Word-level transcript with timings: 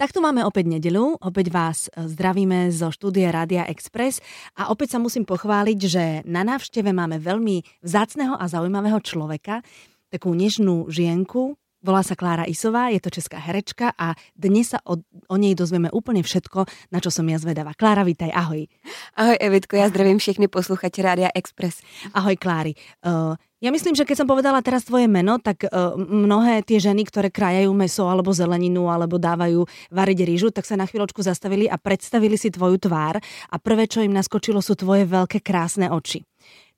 Tak 0.00 0.16
tu 0.16 0.24
máme 0.24 0.40
opäť 0.48 0.64
nedelu, 0.64 1.20
opäť 1.20 1.52
vás 1.52 1.92
e, 1.92 2.08
zdravíme 2.08 2.72
zo 2.72 2.88
štúdia 2.88 3.28
Radia 3.36 3.68
Express 3.68 4.24
a 4.56 4.72
opäť 4.72 4.96
sa 4.96 4.98
musím 4.98 5.28
pochváliť, 5.28 5.78
že 5.84 6.04
na 6.24 6.40
návšteve 6.40 6.88
máme 6.88 7.20
veľmi 7.20 7.84
vzácného 7.84 8.32
a 8.32 8.48
zaujímavého 8.48 8.96
človeka, 9.04 9.60
takú 10.08 10.32
nežnú 10.32 10.88
žienku, 10.88 11.60
Volá 11.80 12.04
sa 12.04 12.12
Klára 12.12 12.44
Isová, 12.44 12.92
je 12.92 13.00
to 13.00 13.08
česká 13.08 13.40
herečka 13.40 13.96
a 13.96 14.12
dnes 14.36 14.68
sa 14.76 14.84
o, 14.84 15.00
o 15.00 15.36
nej 15.40 15.56
dozvieme 15.56 15.88
úplne 15.88 16.20
všetko, 16.20 16.68
na 16.92 17.00
čo 17.00 17.08
som 17.08 17.24
ja 17.24 17.40
zvedavá. 17.40 17.72
Klára, 17.72 18.04
vítaj, 18.04 18.28
ahoj. 18.36 18.68
Ahoj 19.16 19.36
Evitko, 19.40 19.80
ja 19.80 19.88
zdravím 19.88 20.20
všechny 20.20 20.52
posluchače 20.52 21.00
Rádia 21.00 21.32
Express. 21.32 21.80
Ahoj 22.12 22.36
Klári. 22.36 22.76
Uh, 23.00 23.32
ja 23.60 23.68
myslím, 23.68 23.92
že 23.92 24.08
keď 24.08 24.24
som 24.24 24.28
povedala 24.28 24.64
teraz 24.64 24.88
tvoje 24.88 25.04
meno, 25.04 25.36
tak 25.36 25.68
uh, 25.68 25.92
mnohé 25.96 26.64
tie 26.64 26.80
ženy, 26.80 27.04
ktoré 27.04 27.28
krajajú 27.28 27.70
meso 27.76 28.08
alebo 28.08 28.32
zeleninu 28.32 28.88
alebo 28.88 29.20
dávajú 29.20 29.68
variť 29.92 30.18
rýžu, 30.24 30.48
tak 30.48 30.64
sa 30.64 30.80
na 30.80 30.88
chvíľočku 30.88 31.20
zastavili 31.20 31.68
a 31.68 31.76
predstavili 31.76 32.40
si 32.40 32.48
tvoju 32.48 32.80
tvár 32.80 33.20
a 33.52 33.56
prvé, 33.60 33.84
čo 33.84 34.00
im 34.00 34.16
naskočilo, 34.16 34.64
sú 34.64 34.80
tvoje 34.80 35.04
veľké 35.04 35.44
krásne 35.44 35.92
oči. 35.92 36.24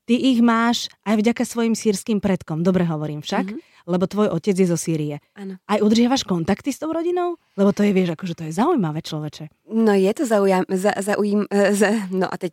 Ty 0.02 0.18
ich 0.18 0.42
máš 0.42 0.90
aj 1.06 1.22
vďaka 1.22 1.46
svojim 1.46 1.78
sírským 1.78 2.18
predkom, 2.18 2.66
dobre 2.66 2.82
hovorím 2.82 3.22
však. 3.22 3.46
Mm-hmm 3.46 3.70
lebo 3.86 4.06
tvoj 4.06 4.30
otec 4.30 4.54
je 4.54 4.66
zo 4.70 4.78
Sýrie. 4.78 5.18
Ano. 5.34 5.58
Aj 5.66 5.82
udržiavaš 5.82 6.22
kontakty 6.22 6.70
s 6.70 6.78
tou 6.78 6.94
rodinou? 6.94 7.38
Lebo 7.58 7.74
to 7.74 7.82
je, 7.82 7.90
vieš, 7.90 8.14
akože 8.14 8.38
to 8.38 8.46
je 8.46 8.52
zaujímavé 8.54 9.02
človeče. 9.02 9.50
No 9.74 9.90
je 9.90 10.12
to 10.14 10.22
zaujím, 10.22 10.64
za, 10.70 10.94
zaujím, 11.02 11.50
eh, 11.50 11.74
za, 11.74 11.90
no 12.14 12.30
a 12.30 12.36
teď 12.38 12.52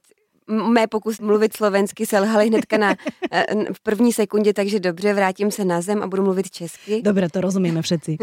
mé 0.49 0.87
pokus 0.87 1.19
mluvit 1.19 1.57
slovensky 1.57 2.05
selhaly 2.05 2.47
hnedka 2.47 2.77
na, 2.77 2.95
eh, 3.31 3.45
v 3.73 3.79
první 3.83 4.13
sekundě, 4.13 4.53
takže 4.53 4.79
dobře, 4.79 5.13
vrátím 5.13 5.51
se 5.51 5.65
na 5.65 5.81
zem 5.81 6.03
a 6.03 6.07
budu 6.07 6.23
mluvit 6.23 6.51
česky. 6.51 7.01
Dobře, 7.01 7.29
to 7.29 7.41
rozumíme 7.41 7.81
všetci. 7.81 8.17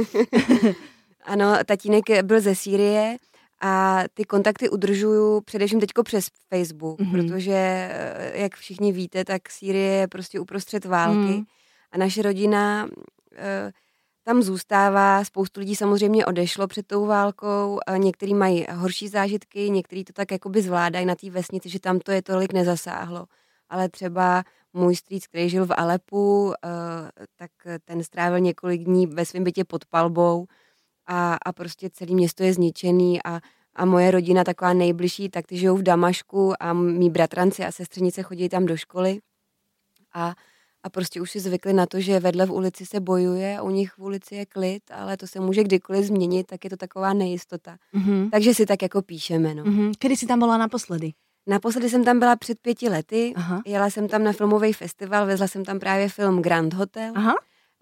ano, 1.24 1.56
tatínek 1.66 2.22
byl 2.22 2.40
ze 2.40 2.54
Sýrie 2.54 3.16
a 3.60 4.04
ty 4.14 4.24
kontakty 4.24 4.68
udržuju 4.68 5.40
především 5.40 5.80
teďko 5.80 6.02
přes 6.02 6.26
Facebook, 6.54 7.01
mm-hmm. 7.01 7.28
protože, 7.28 7.54
eh, 7.54 8.32
jak 8.34 8.54
všichni 8.56 8.92
víte, 8.92 9.24
tak 9.24 9.51
Sýrie 9.51 9.92
je 9.92 10.08
prostě 10.08 10.40
uprostřed 10.40 10.84
války. 10.84 11.18
Mm 11.18 11.45
a 11.92 11.98
naše 11.98 12.23
rodina 12.23 12.88
e, 13.36 13.73
tam 14.27 14.43
zůstává, 14.43 15.24
spoustu 15.24 15.60
lidí 15.60 15.77
samozřejmě 15.77 16.27
odešlo 16.27 16.66
před 16.66 16.87
tou 16.87 17.07
válkou, 17.07 17.79
někteří 17.96 18.35
mají 18.35 18.66
horší 18.73 19.09
zážitky, 19.09 19.71
někteří 19.71 20.05
to 20.05 20.13
tak 20.13 20.32
jakoby 20.32 20.63
zvládají 20.63 21.07
na 21.07 21.15
té 21.15 21.30
vesnici, 21.30 21.69
že 21.69 21.80
tam 21.80 21.99
to 21.99 22.13
je 22.13 22.23
tolik 22.23 22.52
nezasáhlo. 22.52 23.27
Ale 23.69 23.88
třeba 23.88 24.45
můj 24.73 24.97
strýc, 24.97 25.27
který 25.27 25.51
žil 25.51 25.66
v 25.66 25.74
Alepu, 25.77 26.52
e, 26.52 26.57
tak 27.37 27.51
ten 27.85 28.04
strávil 28.04 28.41
několik 28.41 28.85
dní 28.85 29.07
ve 29.07 29.24
svém 29.24 29.45
bytě 29.45 29.65
pod 29.65 29.85
palbou. 29.85 30.47
A, 31.07 31.35
a 31.35 31.52
prostě 31.52 31.91
celé 31.91 32.15
město 32.15 32.43
je 32.43 32.54
zničený 32.54 33.23
a, 33.23 33.41
a 33.74 33.85
moje 33.85 34.10
rodina 34.10 34.45
taková 34.45 34.73
nejbližší, 34.73 35.29
tak 35.29 35.47
ty 35.47 35.57
žijou 35.57 35.77
v 35.77 35.82
Damašku 35.82 36.63
a 36.63 36.73
mý 36.73 37.10
bratranci 37.10 37.65
a 37.65 37.73
sestřenice 37.73 38.23
chodí 38.23 38.49
tam 38.49 38.66
do 38.66 38.77
školy. 38.77 39.21
A 40.15 40.35
a 40.87 40.90
prostě 40.90 41.20
už 41.20 41.30
si 41.30 41.40
zvykli 41.40 41.73
na 41.73 41.87
to, 41.87 42.01
že 42.01 42.20
vedle 42.20 42.46
v 42.46 42.52
ulici 42.52 42.87
se 42.87 43.01
bojuje 43.01 43.59
a 43.59 43.62
u 43.62 43.70
nich 43.70 43.92
v 43.92 43.98
ulici 43.98 44.34
je 44.34 44.46
klid, 44.46 44.82
ale 44.90 45.16
to 45.16 45.26
se 45.26 45.40
může 45.40 45.65
kdykoliv 45.65 46.04
změnit, 46.04 46.46
tak 46.46 46.65
je 46.65 46.70
to 46.70 46.76
taková 46.76 47.12
nejistota. 47.12 47.76
Mm-hmm. 47.95 48.30
Takže 48.30 48.54
si 48.54 48.66
tak 48.66 48.82
jako 48.82 49.02
píšeme. 49.02 49.54
No. 49.54 49.64
Mm-hmm. 49.64 49.92
Kdy 50.01 50.16
jsi 50.16 50.26
tam 50.26 50.38
byla 50.38 50.59
naposledy? 50.59 51.12
Naposledy 51.46 51.88
jsem 51.90 52.04
tam 52.04 52.18
byla 52.18 52.37
před 52.37 52.59
pěti 52.60 52.88
lety, 52.88 53.32
Aha. 53.37 53.62
jela 53.66 53.90
jsem 53.90 54.09
tam 54.09 54.24
na 54.24 54.32
filmový 54.32 54.73
festival, 54.73 55.26
vezla 55.26 55.48
jsem 55.48 55.64
tam 55.64 55.79
právě 55.79 56.09
film 56.09 56.42
Grand 56.42 56.74
Hotel. 56.74 57.12
Aha. 57.14 57.34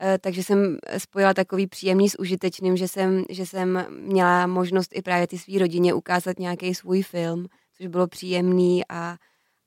E, 0.03 0.19
takže 0.19 0.43
jsem 0.43 0.79
spojila 0.99 1.35
takový 1.35 1.67
příjemný 1.67 2.09
s 2.09 2.19
užitečným, 2.19 2.77
že 2.77 2.89
jsem, 2.89 3.25
že 3.31 3.47
jsem 3.47 3.87
měla 3.91 4.47
možnost 4.47 4.91
i 4.95 5.03
právě 5.03 5.27
ty 5.27 5.39
své 5.39 5.59
rodině 5.59 5.95
ukázat 5.95 6.39
nějaký 6.39 6.75
svůj 6.75 7.03
film, 7.03 7.47
což 7.77 7.87
bylo 7.87 8.07
příjemný 8.07 8.83
a, 8.89 9.17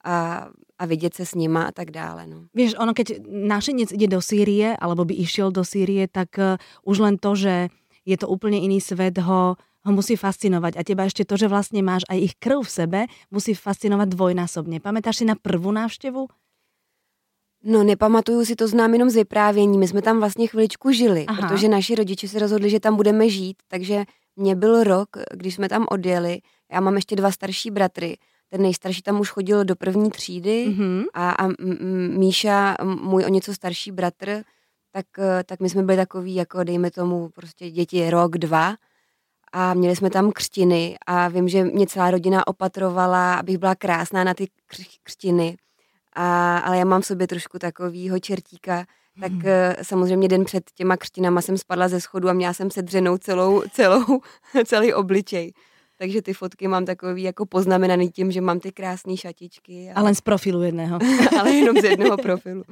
a 0.08 0.48
a 0.80 0.86
vidět 0.86 1.14
se 1.14 1.26
s 1.26 1.36
nima 1.36 1.64
a 1.64 1.72
tak 1.72 1.92
dále. 1.92 2.28
No. 2.28 2.46
Vieš, 2.54 2.78
ono 2.78 2.94
keď 2.94 3.26
našenec 3.26 3.90
ide 3.92 4.08
do 4.08 4.22
Sýrie, 4.22 4.78
alebo 4.78 5.10
by 5.10 5.14
išiel 5.18 5.50
do 5.50 5.66
Sýrie, 5.66 6.06
tak 6.06 6.38
uh, 6.38 6.62
už 6.86 7.02
len 7.02 7.18
to, 7.18 7.34
že 7.34 7.74
je 8.06 8.18
to 8.18 8.30
úplne 8.30 8.62
iný 8.62 8.78
svet, 8.78 9.18
ho, 9.18 9.58
ho 9.58 9.92
musí 9.92 10.16
fascinovať. 10.16 10.78
A 10.78 10.86
teba 10.86 11.10
ešte 11.10 11.26
to, 11.26 11.36
že 11.36 11.50
vlastne 11.50 11.82
máš 11.82 12.06
aj 12.08 12.18
ich 12.22 12.34
krv 12.38 12.62
v 12.62 12.70
sebe, 12.70 13.00
musí 13.34 13.58
fascinovať 13.58 14.08
dvojnásobně. 14.08 14.80
Pamätáš 14.80 15.18
si 15.18 15.26
na 15.26 15.36
prvú 15.36 15.74
návštěvu? 15.74 16.28
No 17.64 17.84
nepamatuju 17.84 18.46
si, 18.46 18.56
to 18.56 18.68
znám 18.68 18.94
jenom 18.94 19.10
z 19.10 19.16
vyprávění. 19.16 19.78
My 19.78 19.88
jsme 19.88 20.02
tam 20.02 20.20
vlastně 20.20 20.48
chviličku 20.48 20.92
žili, 20.92 21.26
Aha. 21.26 21.42
protože 21.42 21.68
naši 21.68 21.96
rodiče 21.96 22.28
se 22.28 22.40
rozhodli, 22.40 22.70
že 22.70 22.80
tam 22.80 22.96
budeme 22.96 23.30
žít, 23.30 23.58
takže 23.68 24.06
mě 24.36 24.56
byl 24.56 24.84
rok, 24.84 25.10
když 25.34 25.56
jsme 25.56 25.70
tam 25.70 25.86
odjeli. 25.90 26.40
Já 26.72 26.80
mám 26.80 26.96
ještě 26.96 27.16
dva 27.16 27.32
starší 27.32 27.72
bratry 27.72 28.18
ten 28.50 28.62
nejstarší 28.62 29.02
tam 29.02 29.20
už 29.20 29.30
chodil 29.30 29.66
do 29.66 29.76
první 29.76 30.12
třídy 30.12 30.68
mm-hmm. 30.70 31.04
a, 31.14 31.32
a 31.32 31.48
Míša, 32.18 32.76
můj 32.84 33.26
o 33.26 33.30
něco 33.30 33.54
starší 33.54 33.92
bratr, 33.92 34.44
tak, 34.92 35.06
eh, 35.20 35.44
tak 35.44 35.60
my 35.60 35.70
jsme 35.70 35.84
byli 35.84 35.98
takový, 35.98 36.36
jako 36.36 36.64
dejme 36.64 36.92
tomu, 36.92 37.30
prostě 37.30 37.72
děti 37.72 38.10
rok, 38.10 38.38
dva 38.38 38.76
a 39.52 39.74
měli 39.74 39.96
jsme 39.96 40.10
tam 40.10 40.32
křtiny 40.32 40.98
a 41.06 41.28
vím, 41.28 41.50
že 41.50 41.64
mě 41.64 41.88
celá 41.88 42.12
rodina 42.12 42.48
opatrovala, 42.48 43.34
abych 43.34 43.58
byla 43.58 43.76
krásná 43.76 44.24
na 44.24 44.34
ty 44.34 44.48
křtiny, 45.04 45.58
a, 46.14 46.58
ale 46.58 46.78
já 46.78 46.86
mám 46.86 47.02
v 47.02 47.06
sobě 47.06 47.28
trošku 47.28 47.60
takovýho 47.60 48.20
čertíka, 48.20 48.86
tak 49.20 49.32
hmm. 49.32 49.44
samozřejmě 49.82 50.28
den 50.28 50.46
před 50.46 50.64
těma 50.76 50.98
křtinama 50.98 51.42
jsem 51.42 51.58
spadla 51.58 51.88
ze 51.88 52.02
schodu 52.02 52.30
a 52.30 52.34
měla 52.34 52.54
jsem 52.54 52.72
sedřenou 52.72 53.18
celou, 53.18 53.62
celou, 53.72 54.22
celý 54.66 54.94
obličej. 54.94 55.54
Takže 56.00 56.22
ty 56.22 56.34
fotky 56.34 56.68
mám 56.68 56.86
takový 56.86 57.24
jako 57.24 57.46
poznamenaný 57.46 58.10
tím, 58.10 58.32
že 58.32 58.42
mám 58.42 58.60
ty 58.60 58.72
krásné 58.72 59.18
šatičky. 59.18 59.92
A... 59.92 60.00
Ale 60.00 60.16
z 60.16 60.22
profilu 60.22 60.62
jedného. 60.64 61.00
Ale 61.40 61.52
jenom 61.52 61.78
z 61.78 61.84
jednoho 61.84 62.18
profilu. 62.22 62.64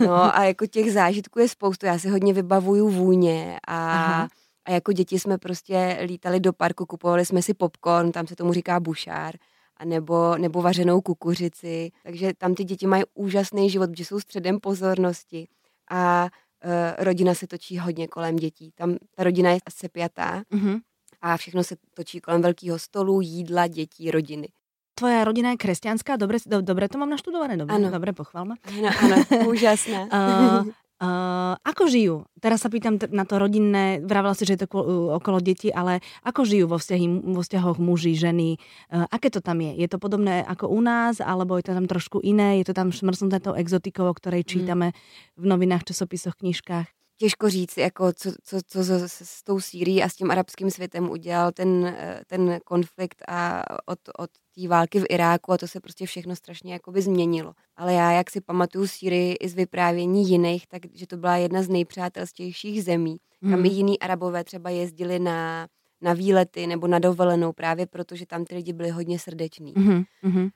No 0.00 0.36
a 0.36 0.44
jako 0.44 0.66
těch 0.66 0.92
zážitků 0.92 1.38
je 1.38 1.48
spoustu. 1.48 1.86
Já 1.86 1.98
si 1.98 2.08
hodně 2.08 2.32
vybavuju 2.32 2.88
vůně 2.88 3.58
a, 3.68 4.28
a 4.64 4.70
jako 4.70 4.92
děti 4.92 5.18
jsme 5.18 5.38
prostě 5.38 5.98
lítali 6.02 6.40
do 6.40 6.52
parku, 6.52 6.86
kupovali 6.86 7.26
jsme 7.26 7.42
si 7.42 7.54
popcorn, 7.54 8.12
tam 8.12 8.26
se 8.26 8.36
tomu 8.36 8.52
říká 8.52 8.80
bušár 8.80 9.34
a 9.76 9.84
nebo, 9.84 10.36
nebo 10.38 10.62
vařenou 10.62 11.00
kukuřici. 11.00 11.90
Takže 12.02 12.32
tam 12.38 12.54
ty 12.54 12.64
děti 12.64 12.86
mají 12.86 13.02
úžasný 13.14 13.70
život, 13.70 13.90
protože 13.90 14.04
jsou 14.04 14.20
středem 14.20 14.60
pozornosti 14.60 15.48
a 15.90 16.28
uh, 16.64 16.70
rodina 17.04 17.34
se 17.34 17.46
točí 17.46 17.78
hodně 17.78 18.08
kolem 18.08 18.36
dětí. 18.36 18.72
Tam 18.74 18.96
ta 19.14 19.24
rodina 19.24 19.50
je 19.50 19.58
sepjatá, 19.68 20.42
mm-hmm 20.52 20.80
a 21.24 21.36
všechno 21.36 21.64
se 21.64 21.76
točí 21.94 22.20
kolem 22.20 22.42
velkého 22.42 22.78
stolu, 22.78 23.20
jídla, 23.20 23.66
dětí, 23.66 24.10
rodiny. 24.10 24.48
Tvoja 24.94 25.24
rodina 25.24 25.50
je 25.50 25.56
kresťanská, 25.56 26.14
dobre, 26.20 26.38
do, 26.46 26.62
dobre 26.62 26.86
to 26.86 27.02
mám 27.02 27.10
naštudované, 27.10 27.58
dobre, 27.58 27.74
ano. 27.74 27.90
dobre 27.90 28.12
pochvál 28.12 28.44
ma. 28.44 28.54
Ano, 28.62 28.90
ano, 28.94 29.16
úžasné. 29.50 30.06
uh, 30.06 30.62
uh, 31.02 31.58
ako 31.66 31.90
žijú? 31.90 32.16
Teraz 32.38 32.62
sa 32.62 32.70
pýtam 32.70 33.00
na 33.10 33.26
to 33.26 33.42
rodinné, 33.42 33.98
vravila 34.06 34.38
si, 34.38 34.46
že 34.46 34.54
je 34.54 34.60
to 34.62 34.78
okolo 35.18 35.42
detí, 35.42 35.74
ale 35.74 35.98
ako 36.22 36.46
žijú 36.46 36.70
vo, 36.70 36.78
vzťahy, 36.78 37.06
vo 37.26 37.42
vzťahoch 37.42 37.82
muži, 37.82 38.14
ženy? 38.14 38.60
Uh, 38.86 39.08
aké 39.10 39.34
to 39.34 39.42
tam 39.42 39.66
je? 39.66 39.74
Je 39.74 39.88
to 39.90 39.98
podobné 39.98 40.46
ako 40.46 40.70
u 40.70 40.78
nás, 40.78 41.18
alebo 41.18 41.58
je 41.58 41.66
to 41.66 41.74
tam 41.74 41.90
trošku 41.90 42.22
iné? 42.22 42.62
Je 42.62 42.70
to 42.70 42.78
tam 42.78 42.94
šmrznuté 42.94 43.42
tou 43.42 43.58
exotikou, 43.58 44.06
o 44.06 44.14
ktorej 44.14 44.46
mhm. 44.46 44.50
čítame 44.52 44.86
v 45.34 45.44
novinách, 45.48 45.90
časopisoch, 45.90 46.38
knižkách? 46.38 46.86
Těžko 47.16 47.50
říct, 47.50 47.78
jako 47.78 48.12
co, 48.12 48.30
co, 48.44 48.58
co 48.66 48.84
s, 48.84 49.20
s 49.22 49.42
tou 49.42 49.60
Sýrií 49.60 50.02
a 50.02 50.08
s 50.08 50.14
tím 50.14 50.30
arabským 50.30 50.70
světem 50.70 51.10
udělal 51.10 51.52
ten, 51.52 51.86
eh, 51.86 52.20
ten 52.26 52.58
konflikt 52.64 53.22
a 53.28 53.64
od, 53.86 53.98
od 54.18 54.30
té 54.54 54.68
války 54.68 55.00
v 55.00 55.06
Iráku 55.10 55.52
a 55.52 55.58
to 55.58 55.68
se 55.68 55.80
prostě 55.80 56.06
všechno 56.06 56.36
strašně 56.36 56.72
jakoby 56.72 57.02
změnilo. 57.02 57.54
Ale 57.76 57.94
já, 57.94 58.12
jak 58.12 58.30
si 58.30 58.40
pamatuju 58.40 58.86
Sýrii 58.86 59.34
i 59.34 59.48
z 59.48 59.54
vyprávění 59.54 60.28
jiných, 60.28 60.66
takže 60.66 61.06
to 61.06 61.16
byla 61.16 61.36
jedna 61.36 61.62
z 61.62 61.68
nejpřátelstějších 61.68 62.84
zemí, 62.84 63.16
mm. 63.40 63.50
kam 63.50 63.64
i 63.64 63.68
hmm. 63.68 63.76
jiní 63.76 64.00
arabové 64.00 64.44
třeba 64.44 64.70
jezdili 64.70 65.18
na, 65.18 65.68
na 66.00 66.12
výlety 66.12 66.66
nebo 66.66 66.86
na 66.86 66.98
dovolenou 66.98 67.52
právě 67.52 67.86
protože 67.86 68.26
tam 68.26 68.44
ty 68.44 68.54
lidi 68.54 68.72
byli 68.72 68.90
hodně 68.90 69.18
srdeční. 69.18 69.74
Mm-hmm. 69.74 70.04
Uh, 70.32 70.50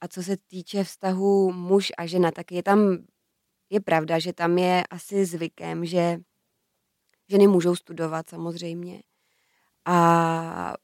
a 0.00 0.08
co 0.08 0.22
se 0.22 0.36
týče 0.36 0.84
vztahu 0.84 1.52
muž 1.52 1.92
a 1.98 2.06
žena, 2.06 2.30
tak 2.30 2.52
je 2.52 2.62
tam 2.62 2.98
je 3.70 3.80
pravda, 3.80 4.18
že 4.18 4.32
tam 4.32 4.58
je 4.58 4.84
asi 4.90 5.24
zvykem, 5.24 5.84
že 5.84 6.18
ženy 7.28 7.46
můžou 7.46 7.76
studovat 7.76 8.28
samozřejmě, 8.28 9.02
a, 9.84 10.74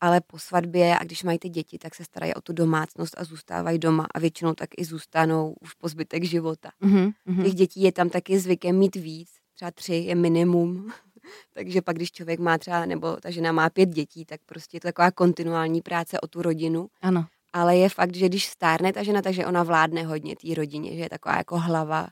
ale 0.00 0.20
po 0.20 0.38
svatbě 0.38 0.98
a 0.98 1.04
když 1.04 1.22
mají 1.22 1.38
ty 1.38 1.48
děti, 1.48 1.78
tak 1.78 1.94
se 1.94 2.04
starají 2.04 2.34
o 2.34 2.40
tu 2.40 2.52
domácnost 2.52 3.14
a 3.18 3.24
zůstávají 3.24 3.78
doma 3.78 4.06
a 4.14 4.18
většinou 4.18 4.54
tak 4.54 4.68
i 4.76 4.84
zůstanou 4.84 5.54
už 5.60 5.74
po 5.74 5.88
zbytek 5.88 6.24
života. 6.24 6.70
Mm-hmm. 6.82 7.42
Těch 7.44 7.54
dětí 7.54 7.82
je 7.82 7.92
tam 7.92 8.10
taky 8.10 8.38
zvykem 8.38 8.78
mít 8.78 8.96
víc, 8.96 9.30
třeba 9.54 9.70
tři 9.70 9.94
je 9.94 10.14
minimum, 10.14 10.92
takže 11.54 11.82
pak 11.82 11.96
když 11.96 12.12
člověk 12.12 12.40
má 12.40 12.58
třeba, 12.58 12.86
nebo 12.86 13.16
ta 13.16 13.30
žena 13.30 13.52
má 13.52 13.70
pět 13.70 13.88
dětí, 13.88 14.24
tak 14.24 14.40
prostě 14.46 14.76
je 14.76 14.80
to 14.80 14.88
taková 14.88 15.10
kontinuální 15.10 15.82
práce 15.82 16.20
o 16.20 16.26
tu 16.26 16.42
rodinu. 16.42 16.88
Ano 17.00 17.26
ale 17.52 17.76
je 17.76 17.88
fakt, 17.88 18.16
že 18.16 18.28
když 18.28 18.46
stárne 18.46 18.92
ta 18.92 19.02
žena, 19.02 19.22
takže 19.22 19.46
ona 19.46 19.62
vládne 19.62 20.02
hodně 20.02 20.36
té 20.36 20.54
rodině, 20.54 20.96
že 20.96 21.02
je 21.02 21.10
taková 21.10 21.36
jako 21.36 21.58
hlava 21.58 22.08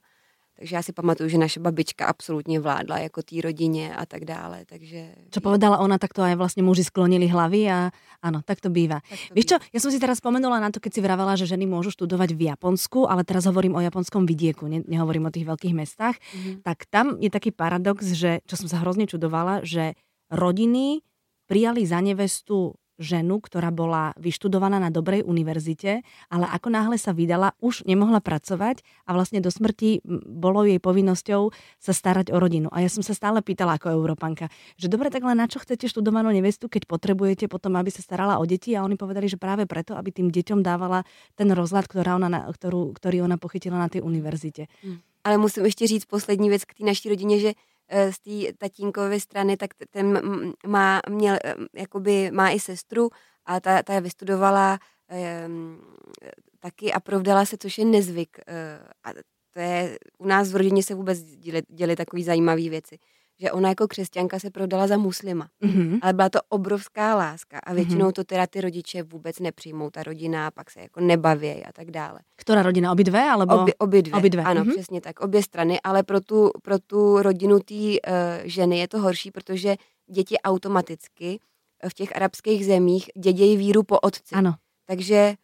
Takže 0.58 0.76
já 0.76 0.82
si 0.82 0.92
pamatuju, 0.92 1.28
že 1.28 1.38
naše 1.38 1.60
babička 1.60 2.06
absolutně 2.06 2.60
vládla 2.60 2.98
jako 2.98 3.22
té 3.22 3.40
rodině 3.40 3.96
a 3.96 4.06
tak 4.06 4.24
dále. 4.24 4.64
Takže... 4.64 5.28
Čo 5.28 5.44
povedala 5.44 5.76
ona, 5.84 6.00
tak 6.00 6.16
to 6.16 6.24
aj 6.24 6.32
vlastne 6.40 6.64
muži 6.64 6.80
sklonili 6.80 7.28
hlavy 7.28 7.68
a 7.68 7.92
áno, 8.24 8.40
tak 8.40 8.64
to 8.64 8.72
býva. 8.72 9.04
Tak 9.04 9.20
to 9.20 9.32
Víš 9.36 9.46
čo, 9.52 9.56
ja 9.60 9.78
som 9.84 9.92
si 9.92 10.00
teraz 10.00 10.24
spomenula 10.24 10.56
na 10.56 10.72
to, 10.72 10.80
keď 10.80 10.92
si 10.96 11.04
vravela, 11.04 11.36
že 11.36 11.44
ženy 11.44 11.68
môžu 11.68 11.92
študovať 11.92 12.32
v 12.32 12.48
Japonsku, 12.48 13.04
ale 13.04 13.20
teraz 13.28 13.44
hovorím 13.44 13.76
o 13.76 13.84
japonskom 13.84 14.24
vidieku, 14.24 14.64
ne, 14.64 14.80
nehovorím 14.88 15.28
o 15.28 15.34
tých 15.34 15.44
veľkých 15.44 15.76
mestách, 15.76 16.16
mm-hmm. 16.16 16.64
tak 16.64 16.88
tam 16.88 17.20
je 17.20 17.28
taký 17.28 17.52
paradox, 17.52 18.16
že, 18.16 18.40
čo 18.48 18.56
som 18.56 18.64
sa 18.64 18.80
hrozne 18.80 19.04
čudovala, 19.04 19.60
že 19.60 19.92
rodiny 20.32 21.04
prijali 21.44 21.84
za 21.84 22.00
nevestu 22.00 22.80
ženu, 22.96 23.40
ktorá 23.40 23.68
bola 23.72 24.16
vyštudovaná 24.16 24.80
na 24.80 24.88
dobrej 24.88 25.24
univerzite, 25.24 26.00
ale 26.32 26.46
ako 26.48 26.68
náhle 26.72 26.96
sa 26.96 27.12
vydala, 27.12 27.52
už 27.60 27.84
nemohla 27.84 28.24
pracovať 28.24 28.80
a 29.04 29.12
vlastne 29.12 29.40
do 29.44 29.52
smrti 29.52 30.00
bolo 30.26 30.64
jej 30.64 30.80
povinnosťou 30.80 31.52
sa 31.80 31.92
starať 31.92 32.32
o 32.32 32.40
rodinu. 32.40 32.68
A 32.72 32.84
ja 32.84 32.90
som 32.90 33.04
sa 33.04 33.12
stále 33.12 33.44
pýtala 33.44 33.76
ako 33.76 33.92
Európanka, 33.92 34.48
že 34.80 34.88
dobre, 34.88 35.12
tak 35.12 35.24
len 35.24 35.36
na 35.36 35.46
čo 35.46 35.60
chcete 35.60 35.88
študovanú 35.88 36.32
nevestu, 36.32 36.72
keď 36.72 36.88
potrebujete 36.88 37.46
potom, 37.46 37.76
aby 37.76 37.92
sa 37.92 38.00
starala 38.00 38.40
o 38.40 38.44
deti 38.48 38.72
a 38.72 38.84
oni 38.84 38.96
povedali, 38.96 39.28
že 39.28 39.40
práve 39.40 39.68
preto, 39.68 39.94
aby 39.94 40.10
tým 40.10 40.32
deťom 40.32 40.64
dávala 40.64 41.04
ten 41.36 41.52
rozhľad, 41.52 41.84
ktorá 41.88 42.16
ona, 42.16 42.48
ktorú, 42.48 42.96
ktorý 42.96 43.28
ona 43.28 43.36
pochytila 43.36 43.76
na 43.76 43.88
tej 43.92 44.00
univerzite. 44.02 44.68
Hmm. 44.82 45.00
Ale 45.26 45.38
musím 45.38 45.64
ještě 45.64 45.86
říct 45.86 46.04
poslední 46.04 46.48
věc 46.48 46.64
k 46.64 46.74
té 46.74 46.84
naší 46.84 47.08
rodině, 47.08 47.40
že 47.40 47.52
z 48.10 48.18
té 48.18 48.52
tatínkovy 48.58 49.20
strany, 49.20 49.56
tak 49.56 49.70
ten 49.90 50.20
má, 50.66 51.00
měl, 51.10 51.38
eh, 51.44 51.54
jakoby, 51.74 52.30
má 52.30 52.50
i 52.50 52.60
sestru 52.60 53.10
a 53.46 53.60
ta, 53.60 53.82
ta 53.82 53.94
je 53.94 54.00
vystudovala 54.00 54.78
um, 55.46 55.80
taky 56.58 56.92
a 56.92 57.00
provdala 57.00 57.44
se, 57.44 57.56
což 57.58 57.78
je 57.78 57.84
nezvyk. 57.84 58.38
Uh, 58.38 58.88
a 59.04 59.12
to 59.52 59.60
je, 59.60 59.98
u 60.18 60.26
nás 60.26 60.52
v 60.52 60.56
rodině 60.56 60.82
se 60.82 60.94
vůbec 60.94 61.22
děli, 61.22 61.62
děli 61.68 61.96
takové 61.96 62.22
zajímavé 62.22 62.68
věci 62.68 62.98
že 63.40 63.52
ona 63.52 63.68
jako 63.68 63.88
křesťanka 63.88 64.38
se 64.38 64.50
prodala 64.50 64.86
za 64.86 64.96
muslima. 64.96 65.48
Mm-hmm. 65.62 65.98
Ale 66.02 66.12
byla 66.12 66.28
to 66.28 66.38
obrovská 66.48 67.14
láska 67.14 67.58
a 67.58 67.72
většinou 67.72 68.08
mm-hmm. 68.08 68.12
to 68.12 68.24
teda 68.24 68.46
ty 68.46 68.60
rodiče 68.60 69.02
vůbec 69.02 69.38
nepřijmou, 69.38 69.90
ta 69.90 70.02
rodina, 70.02 70.50
pak 70.50 70.70
se 70.70 70.80
jako 70.80 71.00
nebaví 71.00 71.64
a 71.64 71.72
tak 71.72 71.90
dále. 71.90 72.20
Která 72.36 72.62
rodina? 72.62 72.92
Obě 72.92 73.04
dvě? 73.04 73.22
Alebo... 73.22 73.60
Obě, 73.62 73.74
obě 73.74 74.02
dvě. 74.02 74.18
Obě 74.18 74.30
dvě. 74.30 74.44
Ano, 74.44 74.64
mm-hmm. 74.64 74.72
přesně 74.72 75.00
tak. 75.00 75.20
Obě 75.20 75.42
strany, 75.42 75.80
ale 75.80 76.02
pro 76.02 76.20
tu, 76.20 76.50
pro 76.62 76.78
tu 76.78 77.22
rodinu 77.22 77.58
té 77.58 77.74
uh, 77.74 77.94
ženy 78.44 78.78
je 78.78 78.88
to 78.88 79.00
horší, 79.00 79.30
protože 79.30 79.76
děti 80.10 80.38
automaticky 80.38 81.40
v 81.88 81.94
těch 81.94 82.16
arabských 82.16 82.66
zemích 82.66 83.10
dědějí 83.16 83.56
víru 83.56 83.82
po 83.82 83.98
otci. 84.00 84.34
Ano. 84.34 84.54
Takže 84.86 85.34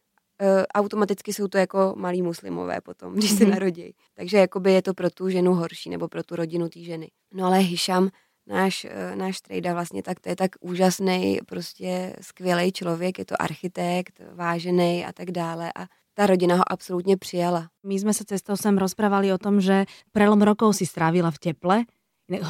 automaticky 0.75 1.33
jsou 1.33 1.49
to 1.49 1.59
jako 1.59 1.95
malí 1.97 2.23
muslimové 2.23 2.81
potom, 2.81 3.15
když 3.15 3.31
se 3.31 3.45
mm-hmm. 3.45 3.51
narodí. 3.51 3.95
Takže 4.15 4.37
jakoby 4.37 4.73
je 4.73 4.83
to 4.83 4.95
pro 4.95 5.11
tu 5.11 5.29
ženu 5.29 5.55
horší, 5.55 5.91
nebo 5.91 6.09
pro 6.09 6.23
tu 6.23 6.37
rodinu 6.37 6.69
té 6.69 6.81
ženy. 6.81 7.11
No 7.35 7.47
ale 7.47 7.59
Hišam, 7.59 8.09
náš, 8.47 8.85
uh, 8.85 9.17
náš 9.17 9.41
trejda 9.41 9.73
vlastně 9.73 10.03
tak, 10.03 10.21
to 10.21 10.29
je 10.29 10.37
tak 10.37 10.51
úžasný, 10.61 11.39
prostě 11.47 12.17
skvělý 12.21 12.73
člověk, 12.73 13.19
je 13.19 13.25
to 13.25 13.43
architekt, 13.43 14.21
vážený 14.35 15.05
a 15.05 15.13
tak 15.13 15.31
dále 15.31 15.73
a 15.77 15.87
ta 16.15 16.27
rodina 16.27 16.57
ho 16.57 16.73
absolutně 16.73 17.17
přijala. 17.17 17.69
My 17.87 17.99
jsme 17.99 18.15
se 18.15 18.25
cestou 18.25 18.57
sem 18.57 18.79
rozprávali 18.79 19.33
o 19.33 19.39
tom, 19.39 19.61
že 19.61 19.85
prelom 20.13 20.43
rokov 20.43 20.77
si 20.77 20.87
strávila 20.87 21.31
v 21.31 21.39
teple, 21.39 21.85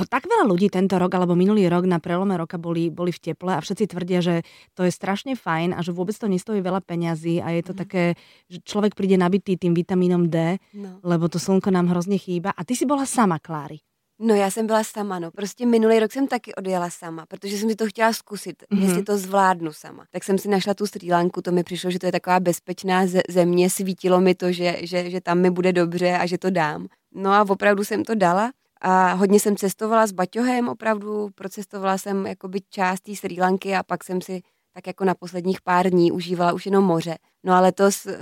tak 0.06 0.31
veľa 0.31 0.46
ľudí 0.46 0.70
tento 0.70 0.94
rok 1.00 1.11
alebo 1.17 1.34
minulý 1.34 1.67
rok 1.67 1.88
na 1.88 1.99
prelome 1.99 2.37
roka 2.38 2.61
boli, 2.61 2.93
boli 2.93 3.11
v 3.11 3.32
teple 3.32 3.56
a 3.56 3.64
všetci 3.64 3.84
tvrdia, 3.90 4.20
že 4.20 4.34
to 4.79 4.87
je 4.87 4.93
strašne 4.93 5.34
fajn 5.34 5.75
a 5.75 5.81
že 5.82 5.90
vôbec 5.90 6.14
to 6.14 6.29
nestojí 6.31 6.62
veľa 6.62 6.84
peňazí 6.84 7.43
a 7.43 7.50
je 7.56 7.62
to 7.64 7.73
mm. 7.73 7.79
také, 7.79 8.05
že 8.46 8.58
človek 8.62 8.94
príde 8.94 9.17
nabitý 9.17 9.56
tým 9.56 9.75
vitamínom 9.75 10.29
D, 10.29 10.61
no. 10.76 11.00
lebo 11.02 11.26
to 11.29 11.38
slnko 11.38 11.70
nám 11.70 11.88
hrozně 11.88 12.19
chýba. 12.19 12.50
A 12.56 12.64
ty 12.64 12.76
si 12.76 12.87
bola 12.87 13.06
sama, 13.06 13.38
Kláry. 13.38 13.79
No 14.25 14.34
já 14.34 14.50
jsem 14.50 14.67
byla 14.67 14.84
sama, 14.84 15.19
no. 15.19 15.31
Prostě 15.31 15.67
minulý 15.67 15.99
rok 15.99 16.12
jsem 16.12 16.26
taky 16.26 16.55
odjela 16.55 16.90
sama, 16.90 17.26
protože 17.26 17.58
jsem 17.58 17.70
si 17.70 17.76
to 17.76 17.87
chtěla 17.87 18.12
zkusit, 18.12 18.62
mm-hmm. 18.62 18.82
jestli 18.82 19.02
to 19.02 19.19
zvládnu 19.19 19.73
sama. 19.73 20.05
Tak 20.11 20.25
jsem 20.25 20.38
si 20.38 20.49
našla 20.49 20.75
tu 20.75 20.87
Sri 20.87 21.12
Lanku, 21.12 21.43
to 21.43 21.52
mi 21.52 21.64
přišlo, 21.64 21.90
že 21.90 21.99
to 21.99 22.06
je 22.06 22.12
taková 22.12 22.40
bezpečná 22.40 23.06
země, 23.29 23.70
svítilo 23.70 24.20
mi 24.20 24.34
to, 24.34 24.52
že, 24.52 24.76
že, 24.81 25.11
že 25.11 25.20
tam 25.20 25.40
mi 25.40 25.50
bude 25.50 25.73
dobře 25.73 26.19
a 26.19 26.26
že 26.26 26.38
to 26.38 26.50
dám. 26.50 26.87
No 27.14 27.32
a 27.32 27.43
opravdu 27.49 27.84
jsem 27.84 28.05
to 28.05 28.14
dala 28.14 28.52
a 28.84 29.12
hodně 29.12 29.40
jsem 29.40 29.56
cestovala 29.56 30.06
s 30.06 30.12
baťohem, 30.12 30.69
opravdu 30.69 31.29
procestovala 31.34 31.99
jsem 31.99 32.26
jakoby 32.26 32.61
část 32.70 33.00
té 33.00 33.17
Sri 33.17 33.37
Lanky 33.40 33.75
a 33.75 33.82
pak 33.82 34.05
jsem 34.05 34.20
si 34.20 34.43
tak 34.75 34.87
jako 34.87 35.05
na 35.05 35.14
posledních 35.14 35.61
pár 35.61 35.90
dní 35.90 36.12
užívala 36.12 36.52
už 36.52 36.67
jenom 36.67 36.84
moře. 36.84 37.19
No 37.44 37.52
a 37.52 37.61
letos, 37.61 38.06
uh, 38.06 38.12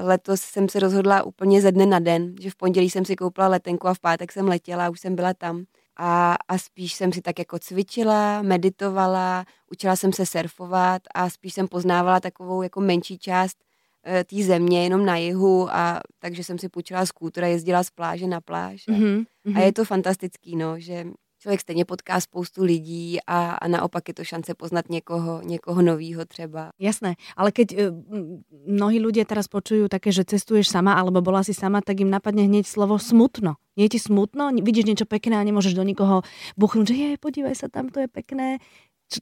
letos 0.00 0.40
jsem 0.40 0.68
se 0.68 0.80
rozhodla 0.80 1.22
úplně 1.22 1.60
ze 1.60 1.72
dne 1.72 1.86
na 1.86 1.98
den, 1.98 2.34
že 2.40 2.50
v 2.50 2.56
pondělí 2.56 2.90
jsem 2.90 3.04
si 3.04 3.16
koupila 3.16 3.48
letenku 3.48 3.88
a 3.88 3.94
v 3.94 4.00
pátek 4.00 4.32
jsem 4.32 4.48
letěla 4.48 4.86
a 4.86 4.90
už 4.90 5.00
jsem 5.00 5.16
byla 5.16 5.34
tam. 5.34 5.64
A, 5.96 6.36
a 6.48 6.58
spíš 6.58 6.94
jsem 6.94 7.12
si 7.12 7.22
tak 7.22 7.38
jako 7.38 7.58
cvičila, 7.58 8.42
meditovala, 8.42 9.44
učila 9.72 9.96
jsem 9.96 10.12
se 10.12 10.26
surfovat 10.26 11.02
a 11.14 11.30
spíš 11.30 11.54
jsem 11.54 11.68
poznávala 11.68 12.20
takovou 12.20 12.62
jako 12.62 12.80
menší 12.80 13.18
část 13.18 13.56
Eh, 13.62 13.71
té 14.02 14.42
země, 14.42 14.82
jenom 14.82 15.06
na 15.06 15.16
jihu 15.16 15.68
a 15.70 16.00
takže 16.18 16.44
jsem 16.44 16.58
si 16.58 16.68
půjčila 16.68 17.06
skútra, 17.06 17.46
jezdila 17.46 17.82
z 17.82 17.90
pláže 17.90 18.26
na 18.26 18.40
pláž. 18.40 18.84
A, 18.88 18.92
mm-hmm. 18.92 19.26
a 19.54 19.60
je 19.60 19.72
to 19.72 19.84
fantastický, 19.84 20.56
no, 20.56 20.74
že 20.78 21.06
člověk 21.42 21.60
stejně 21.60 21.84
potká 21.84 22.20
spoustu 22.20 22.62
lidí 22.62 23.18
a, 23.26 23.50
a 23.50 23.68
naopak 23.68 24.08
je 24.08 24.14
to 24.14 24.24
šance 24.24 24.54
poznat 24.54 24.88
někoho, 24.88 25.42
někoho 25.42 25.82
novýho 25.82 26.24
třeba. 26.24 26.70
Jasné, 26.78 27.14
ale 27.36 27.52
keď 27.52 27.68
uh, 27.74 27.78
mnohí 28.70 29.02
ľudia 29.02 29.26
teraz 29.26 29.50
počujú 29.50 29.90
také, 29.90 30.14
že 30.14 30.22
cestuješ 30.22 30.70
sama 30.70 30.94
alebo 30.94 31.18
bola 31.18 31.42
si 31.42 31.50
sama, 31.50 31.82
tak 31.82 31.98
im 31.98 32.14
napadne 32.14 32.46
hneď 32.46 32.62
slovo 32.62 32.94
smutno. 32.94 33.58
Nie 33.74 33.90
je 33.90 33.98
ti 33.98 34.00
smutno? 34.06 34.54
Vidíš 34.54 34.86
niečo 34.86 35.06
pekné 35.08 35.34
a 35.34 35.42
nemôžeš 35.42 35.74
do 35.74 35.82
nikoho 35.82 36.22
buchnúť, 36.54 36.94
že 36.94 36.94
je, 36.94 37.10
podívaj 37.18 37.58
sa, 37.58 37.66
tam 37.66 37.90
to 37.90 38.06
je 38.06 38.08
pekné 38.08 38.62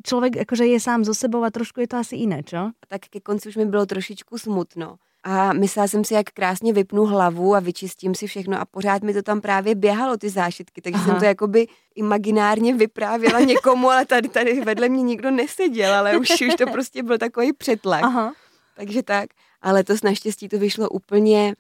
člověk 0.07 0.37
jakože 0.37 0.67
je 0.67 0.81
sám 0.81 1.05
zo 1.05 1.15
sebou 1.15 1.45
a 1.45 1.51
trošku 1.51 1.81
je 1.81 1.89
to 1.89 1.97
asi 1.97 2.17
jiné, 2.17 2.43
čo? 2.43 2.71
Tak 2.89 3.01
ke 3.11 3.21
konci 3.21 3.49
už 3.49 3.57
mi 3.57 3.65
bylo 3.65 3.87
trošičku 3.87 4.39
smutno. 4.39 4.97
A 5.23 5.53
myslela 5.53 5.89
jsem 5.89 6.05
si, 6.05 6.15
jak 6.15 6.31
krásně 6.31 6.73
vypnu 6.73 7.05
hlavu 7.05 7.55
a 7.55 7.61
vyčistím 7.61 8.15
si 8.15 8.27
všechno 8.27 8.61
a 8.61 8.65
pořád 8.65 9.03
mi 9.03 9.15
to 9.15 9.23
tam 9.23 9.41
právě 9.41 9.75
běhalo, 9.75 10.17
ty 10.17 10.31
zášitky, 10.31 10.81
takže 10.83 10.97
Aha. 10.97 11.07
jsem 11.07 11.19
to 11.19 11.25
jakoby 11.25 11.67
imaginárně 11.95 12.75
vyprávěla 12.75 13.41
někomu, 13.55 13.91
ale 13.91 14.07
tady, 14.07 14.29
tady 14.29 14.61
vedle 14.61 14.89
mě 14.89 15.03
nikdo 15.03 15.31
neseděl, 15.31 15.95
ale 15.95 16.19
už, 16.19 16.31
už 16.31 16.55
to 16.59 16.67
prostě 16.67 17.03
byl 17.03 17.19
takový 17.19 17.53
přetlak. 17.53 18.03
Aha. 18.03 18.33
Takže 18.77 19.03
tak. 19.03 19.31
Ale 19.63 19.85
to 19.85 19.97
s 19.97 20.03
naštěstí 20.03 20.49
to 20.49 20.59
vyšlo 20.59 20.89
úplně 20.89 21.55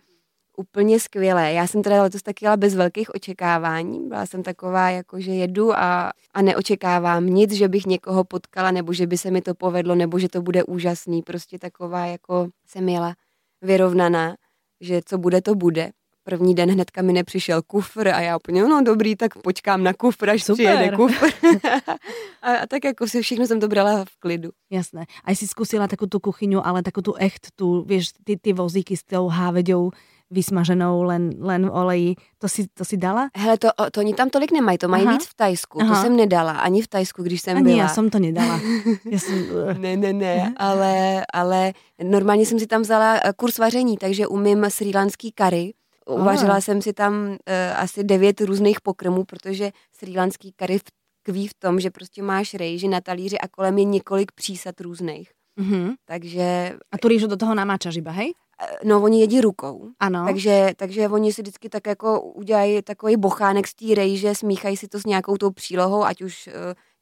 úplně 0.56 1.00
skvělé. 1.00 1.52
Já 1.52 1.66
jsem 1.66 1.82
teda 1.82 2.02
letos 2.02 2.22
taky 2.22 2.44
jela 2.44 2.56
bez 2.56 2.74
velkých 2.74 3.14
očekávání. 3.14 4.08
Byla 4.08 4.26
jsem 4.26 4.42
taková, 4.42 4.90
jako 4.90 5.20
že 5.20 5.30
jedu 5.30 5.72
a, 5.72 6.10
a 6.34 6.42
neočekávám 6.42 7.26
nic, 7.26 7.52
že 7.52 7.68
bych 7.68 7.86
někoho 7.86 8.24
potkala, 8.24 8.70
nebo 8.70 8.92
že 8.92 9.06
by 9.06 9.18
se 9.18 9.30
mi 9.30 9.42
to 9.42 9.54
povedlo, 9.54 9.94
nebo 9.94 10.18
že 10.18 10.28
to 10.28 10.42
bude 10.42 10.64
úžasný. 10.64 11.22
Prostě 11.22 11.58
taková, 11.58 12.06
jako 12.06 12.48
jsem 12.66 12.88
jela 12.88 13.14
vyrovnaná, 13.62 14.36
že 14.80 15.00
co 15.04 15.18
bude, 15.18 15.42
to 15.42 15.54
bude. 15.54 15.90
První 16.22 16.54
den 16.54 16.70
hnedka 16.70 17.02
mi 17.02 17.12
nepřišel 17.12 17.62
kufr 17.62 18.08
a 18.08 18.20
já 18.20 18.36
úplně, 18.36 18.62
no 18.62 18.82
dobrý, 18.82 19.16
tak 19.16 19.38
počkám 19.42 19.82
na 19.84 19.94
kufr, 19.94 20.30
až 20.30 20.44
Super. 20.44 20.54
přijede 20.54 20.96
kufr. 20.96 21.26
a, 22.42 22.52
a, 22.52 22.66
tak 22.66 22.84
jako 22.84 23.08
si 23.08 23.22
všechno 23.22 23.46
jsem 23.46 23.60
to 23.60 23.68
brala 23.68 24.04
v 24.04 24.16
klidu. 24.18 24.50
Jasné. 24.70 25.04
A 25.24 25.30
jsi 25.30 25.48
zkusila 25.48 25.88
takovou 25.88 26.08
tu 26.08 26.20
kuchyňu, 26.20 26.66
ale 26.66 26.82
takovou 26.82 27.02
tu 27.02 27.14
echt, 27.14 27.46
tu, 27.56 27.82
víš, 27.82 28.10
ty, 28.24 28.36
ty 28.36 28.52
vozíky 28.52 28.96
s 28.96 29.02
tou 29.04 29.28
háveďou, 29.28 29.90
vysmaženou 30.30 31.02
len, 31.02 31.30
len 31.38 31.66
v 31.66 31.74
oleji. 31.74 32.14
To 32.38 32.48
si, 32.48 32.66
to 32.74 32.84
si 32.84 32.96
dala? 32.96 33.28
Hele, 33.36 33.58
to, 33.58 33.68
to 33.92 34.00
oni 34.00 34.14
tam 34.14 34.30
tolik 34.30 34.52
nemají, 34.52 34.78
to 34.78 34.88
mají 34.88 35.06
Aha. 35.06 35.12
víc 35.12 35.26
v 35.26 35.34
Tajsku. 35.34 35.82
Aha. 35.82 35.94
To 35.94 36.02
jsem 36.02 36.16
nedala, 36.16 36.52
ani 36.52 36.82
v 36.82 36.88
Tajsku, 36.88 37.22
když 37.22 37.40
jsem 37.40 37.56
ani 37.56 37.64
byla. 37.64 37.76
já 37.76 37.88
jsem 37.88 38.10
to 38.10 38.18
nedala. 38.18 38.60
já 39.10 39.18
jsem... 39.18 39.46
ne, 39.78 39.96
ne, 39.96 40.12
ne, 40.12 40.54
ale, 40.56 41.24
ale 41.32 41.72
normálně 42.02 42.46
jsem 42.46 42.58
si 42.58 42.66
tam 42.66 42.82
vzala 42.82 43.16
eh, 43.16 43.32
kurz 43.36 43.58
vaření, 43.58 43.96
takže 43.96 44.26
umím 44.26 44.66
srílanský 44.68 45.32
kary. 45.32 45.72
Uvařila 46.06 46.54
oh. 46.54 46.60
jsem 46.60 46.82
si 46.82 46.92
tam 46.92 47.28
uh, 47.28 47.36
asi 47.76 48.04
devět 48.04 48.40
různých 48.40 48.80
pokrmů, 48.80 49.24
protože 49.24 49.70
srílanský 49.92 50.52
kary 50.52 50.78
tkví 51.22 51.48
v 51.48 51.54
tom, 51.54 51.80
že 51.80 51.90
prostě 51.90 52.22
máš 52.22 52.54
rejži 52.54 52.88
na 52.88 53.00
talíři 53.00 53.38
a 53.38 53.48
kolem 53.48 53.78
je 53.78 53.84
několik 53.84 54.32
přísad 54.32 54.80
různých. 54.80 55.30
Mm-hmm. 55.60 55.94
Takže... 56.04 56.78
A 56.92 56.98
tu 56.98 57.08
rýžu 57.08 57.26
do 57.26 57.36
toho 57.36 57.54
namáčaš 57.54 57.96
iba, 57.96 58.10
hej? 58.10 58.32
No, 58.84 59.02
oni 59.02 59.20
jedí 59.20 59.40
rukou. 59.40 59.88
Ano. 60.00 60.24
Takže, 60.26 60.72
takže 60.76 61.08
oni 61.08 61.32
si 61.32 61.42
vždycky 61.42 61.68
tak 61.68 61.86
jako 61.86 62.20
udělají 62.20 62.82
takový 62.82 63.16
bochánek 63.16 63.66
z 63.66 63.74
té 63.74 63.94
rejže, 63.94 64.34
smíchají 64.34 64.76
si 64.76 64.88
to 64.88 65.00
s 65.00 65.06
nějakou 65.06 65.36
tou 65.36 65.50
přílohou, 65.50 66.04
ať 66.04 66.22
už 66.22 66.46
uh, 66.46 66.52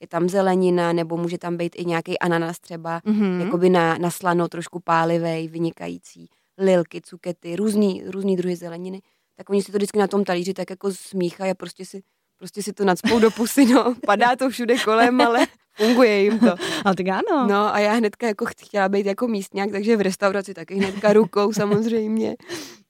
je 0.00 0.06
tam 0.06 0.28
zelenina, 0.28 0.92
nebo 0.92 1.16
může 1.16 1.38
tam 1.38 1.56
být 1.56 1.72
i 1.76 1.84
nějaký 1.84 2.18
ananas 2.18 2.58
třeba, 2.58 3.00
mm-hmm. 3.00 3.40
jakoby 3.40 3.70
na, 3.70 3.98
na 3.98 4.10
slano, 4.10 4.48
trošku 4.48 4.80
pálivej, 4.80 5.48
vynikající, 5.48 6.28
lilky, 6.58 7.00
cukety, 7.00 7.56
různý, 7.56 8.02
různý 8.06 8.36
druhy 8.36 8.56
zeleniny. 8.56 9.02
Tak 9.36 9.50
oni 9.50 9.62
si 9.62 9.72
to 9.72 9.78
vždycky 9.78 9.98
na 9.98 10.06
tom 10.06 10.24
talíři 10.24 10.54
tak 10.54 10.70
jako 10.70 10.92
smíchají 10.92 11.50
a 11.50 11.54
prostě 11.54 11.84
si 11.84 12.02
prostě 12.38 12.62
si 12.62 12.72
to 12.72 12.84
nadspou 12.84 13.18
do 13.18 13.30
pusy, 13.30 13.66
no. 13.66 13.94
Padá 14.06 14.36
to 14.36 14.50
všude 14.50 14.78
kolem, 14.78 15.20
ale 15.20 15.46
funguje 15.78 16.22
jim 16.22 16.38
to. 16.38 16.54
Ale 16.84 16.94
tak 16.94 17.08
ano. 17.08 17.46
No 17.48 17.74
a 17.74 17.78
já 17.78 17.92
hnedka 17.92 18.26
jako 18.26 18.44
chtěla 18.46 18.88
být 18.88 19.06
jako 19.06 19.28
místňák, 19.28 19.70
takže 19.70 19.96
v 19.96 20.00
restauraci 20.00 20.54
taky 20.54 20.74
hnedka 20.74 21.12
rukou 21.12 21.52
samozřejmě. 21.52 22.36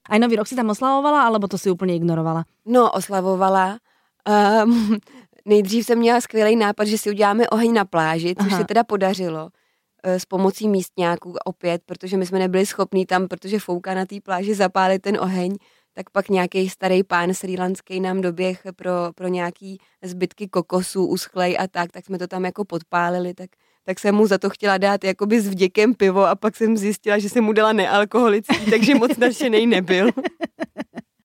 Aj 0.09 0.19
nový 0.19 0.37
rok 0.37 0.49
si 0.49 0.57
tam 0.57 0.71
oslavovala, 0.71 1.23
alebo 1.23 1.49
to 1.49 1.59
si 1.59 1.71
úplně 1.71 1.97
ignorovala? 1.97 2.45
No, 2.67 2.91
oslavovala. 2.91 3.79
Um, 4.65 4.99
nejdřív 5.45 5.87
jsem 5.87 5.99
měla 5.99 6.21
skvělý 6.21 6.57
nápad, 6.57 6.85
že 6.85 6.99
si 6.99 7.11
uděláme 7.11 7.49
oheň 7.49 7.73
na 7.73 7.85
pláži, 7.85 8.35
což 8.43 8.53
Aha. 8.53 8.59
se 8.59 8.65
teda 8.65 8.85
podařilo 8.85 9.51
eh, 10.03 10.21
s 10.21 10.25
pomocí 10.25 10.69
místňáků 10.69 11.35
opět, 11.45 11.83
protože 11.87 12.17
my 12.17 12.27
jsme 12.27 12.39
nebyli 12.39 12.67
schopní 12.67 13.07
tam, 13.07 13.29
protože 13.29 13.59
fouká 13.59 13.95
na 13.95 14.07
té 14.07 14.17
pláži, 14.21 14.55
zapálit 14.55 15.03
ten 15.03 15.21
oheň, 15.21 15.57
tak 15.99 16.11
pak 16.11 16.29
nějaký 16.29 16.69
starý 16.69 17.03
pán 17.03 17.35
srílanský 17.35 18.01
nám 18.01 18.21
doběh 18.21 18.63
pro, 18.77 18.93
pro 19.15 19.29
nějaký 19.29 19.79
zbytky 20.03 20.49
kokosů 20.49 21.07
uschlej 21.07 21.57
a 21.61 21.67
tak, 21.67 21.93
tak 21.93 22.05
jsme 22.05 22.19
to 22.19 22.27
tam 22.27 22.45
jako 22.45 22.65
podpálili, 22.65 23.35
tak, 23.35 23.51
tak 23.85 24.01
jsem 24.01 24.15
mu 24.15 24.27
za 24.27 24.39
to 24.39 24.51
chtěla 24.51 24.79
dát 24.79 25.05
jakoby 25.05 25.41
s 25.41 25.49
vděkem 25.49 25.95
pivo 25.95 26.27
a 26.27 26.35
pak 26.35 26.57
jsem 26.57 26.77
zjistila, 26.77 27.19
že 27.19 27.29
jsem 27.29 27.45
mu 27.45 27.53
dala 27.53 27.73
nealkoholický, 27.73 28.57
takže 28.71 28.95
moc 28.95 29.17
nadšený 29.17 29.67
nebyl. 29.67 30.11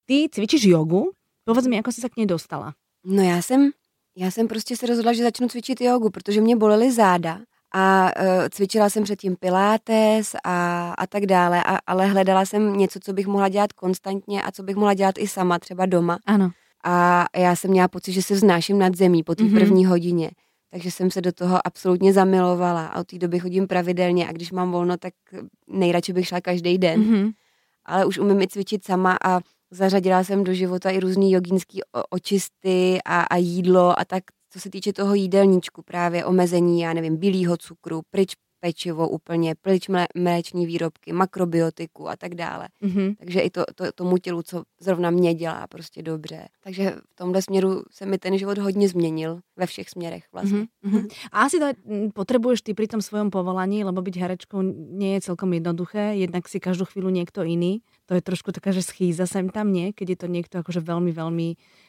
Ty 0.06 0.28
cvičíš 0.32 0.64
jogu? 0.64 1.12
Povedz 1.46 1.68
mi, 1.68 1.76
jako 1.76 1.92
jsi 1.92 2.02
se 2.02 2.10
k 2.10 2.18
něj 2.18 2.26
dostala. 2.26 2.74
No 3.06 3.24
já 3.24 3.42
jsem, 3.42 3.72
já 4.18 4.32
jsem 4.32 4.48
prostě 4.48 4.78
se 4.78 4.86
rozhodla, 4.86 5.14
že 5.14 5.24
začnu 5.24 5.48
cvičit 5.48 5.82
jogu, 5.82 6.10
protože 6.10 6.42
mě 6.42 6.56
bolely 6.56 6.92
záda 6.92 7.40
a 7.74 8.12
uh, 8.22 8.28
cvičila 8.50 8.90
jsem 8.90 9.04
předtím 9.04 9.36
pilates 9.36 10.36
a, 10.44 10.94
a 10.98 11.08
tak 11.08 11.26
dále, 11.26 11.64
a, 11.64 11.80
ale 11.88 12.08
hledala 12.08 12.46
jsem 12.46 12.78
něco, 12.78 13.00
co 13.04 13.14
bych 13.14 13.28
mohla 13.28 13.50
dělat 13.50 13.74
konstantně 13.74 14.44
a 14.44 14.52
co 14.52 14.64
bych 14.64 14.76
mohla 14.76 14.94
dělat 14.94 15.16
i 15.18 15.28
sama, 15.28 15.60
třeba 15.60 15.86
doma. 15.86 16.18
Ano. 16.26 16.52
A 16.86 17.26
já 17.36 17.56
jsem 17.56 17.72
měla 17.72 17.88
pocit, 17.88 18.12
že 18.12 18.22
se 18.22 18.34
vznáším 18.34 18.80
nad 18.80 18.96
zemí 18.96 19.24
po 19.24 19.36
té 19.36 19.44
mm-hmm. 19.44 19.60
první 19.60 19.86
hodině. 19.86 20.32
Takže 20.72 20.92
jsem 20.92 21.12
se 21.12 21.22
do 21.22 21.32
toho 21.32 21.68
absolutně 21.68 22.14
zamilovala 22.14 22.86
a 22.86 23.00
od 23.00 23.08
té 23.08 23.18
doby 23.18 23.40
chodím 23.40 23.68
pravidelně 23.68 24.30
a 24.30 24.32
když 24.32 24.52
mám 24.52 24.72
volno, 24.72 24.98
tak 24.98 25.14
nejradši 25.68 26.14
bych 26.14 26.28
šla 26.28 26.42
každý 26.42 26.78
den. 26.78 27.02
Mm-hmm. 27.02 27.32
Ale 27.86 28.06
už 28.06 28.18
umím 28.18 28.42
i 28.42 28.48
cvičit 28.48 28.86
sama 28.86 29.18
a 29.26 29.40
zařadila 29.72 30.24
jsem 30.24 30.44
do 30.44 30.54
života 30.54 30.90
i 30.90 31.00
různý 31.00 31.32
jogínský 31.32 31.82
očisty 32.10 33.00
a, 33.06 33.22
a 33.22 33.38
jídlo 33.38 34.00
a 34.00 34.06
tak, 34.06 34.24
co 34.54 34.60
se 34.60 34.70
týče 34.70 34.94
toho 34.94 35.14
jídelníčku, 35.14 35.82
právě 35.82 36.26
omezení, 36.26 36.82
já 36.82 36.94
nevím, 36.94 37.18
bílého 37.18 37.58
cukru, 37.58 38.02
pryč 38.12 38.34
pečivo 38.60 39.10
úplně, 39.10 39.56
pryč 39.62 39.92
mléční 40.16 40.66
výrobky, 40.66 41.14
makrobiotiku 41.14 42.10
a 42.10 42.16
tak 42.16 42.36
dále. 42.36 42.68
Mm-hmm. 42.84 43.16
Takže 43.20 43.40
i 43.40 43.50
to, 43.50 43.64
to, 43.76 43.92
tomu 43.92 44.18
tělu, 44.18 44.42
co 44.42 44.64
zrovna 44.80 45.10
mě 45.10 45.34
dělá 45.34 45.68
prostě 45.68 46.02
dobře. 46.02 46.48
Takže 46.64 46.96
v 47.12 47.16
tomhle 47.16 47.42
směru 47.42 47.84
se 47.92 48.06
mi 48.06 48.18
ten 48.18 48.38
život 48.38 48.58
hodně 48.58 48.90
změnil 48.90 49.40
ve 49.58 49.66
všech 49.66 49.90
směrech 49.90 50.24
vlastně. 50.34 50.68
Mm-hmm. 50.86 51.08
A 51.32 51.42
asi 51.42 51.60
to 51.60 51.66
potřebuješ 52.14 52.62
ty 52.62 52.74
pri 52.74 52.88
tom 52.88 53.02
svojom 53.02 53.32
povolaní, 53.32 53.84
lebo 53.84 54.00
byť 54.00 54.16
herečkou 54.16 54.62
nie 54.96 55.20
je 55.20 55.22
celkom 55.22 55.52
jednoduché, 55.54 56.16
jednak 56.16 56.48
si 56.48 56.60
každou 56.60 56.86
chvíli 56.86 57.12
někdo 57.12 57.44
jiný. 57.44 57.82
To 58.06 58.14
je 58.14 58.22
trošku 58.22 58.52
taká, 58.52 58.72
že 58.72 58.84
schýza 58.84 59.28
sem 59.28 59.50
tam, 59.50 59.72
nie? 59.72 59.92
Keď 59.92 60.08
je 60.10 60.18
to 60.20 60.28
niekto 60.28 60.56
akože 60.60 60.80
veľmi, 60.84 61.12
veľmi 61.12 61.48
uh, 61.56 61.83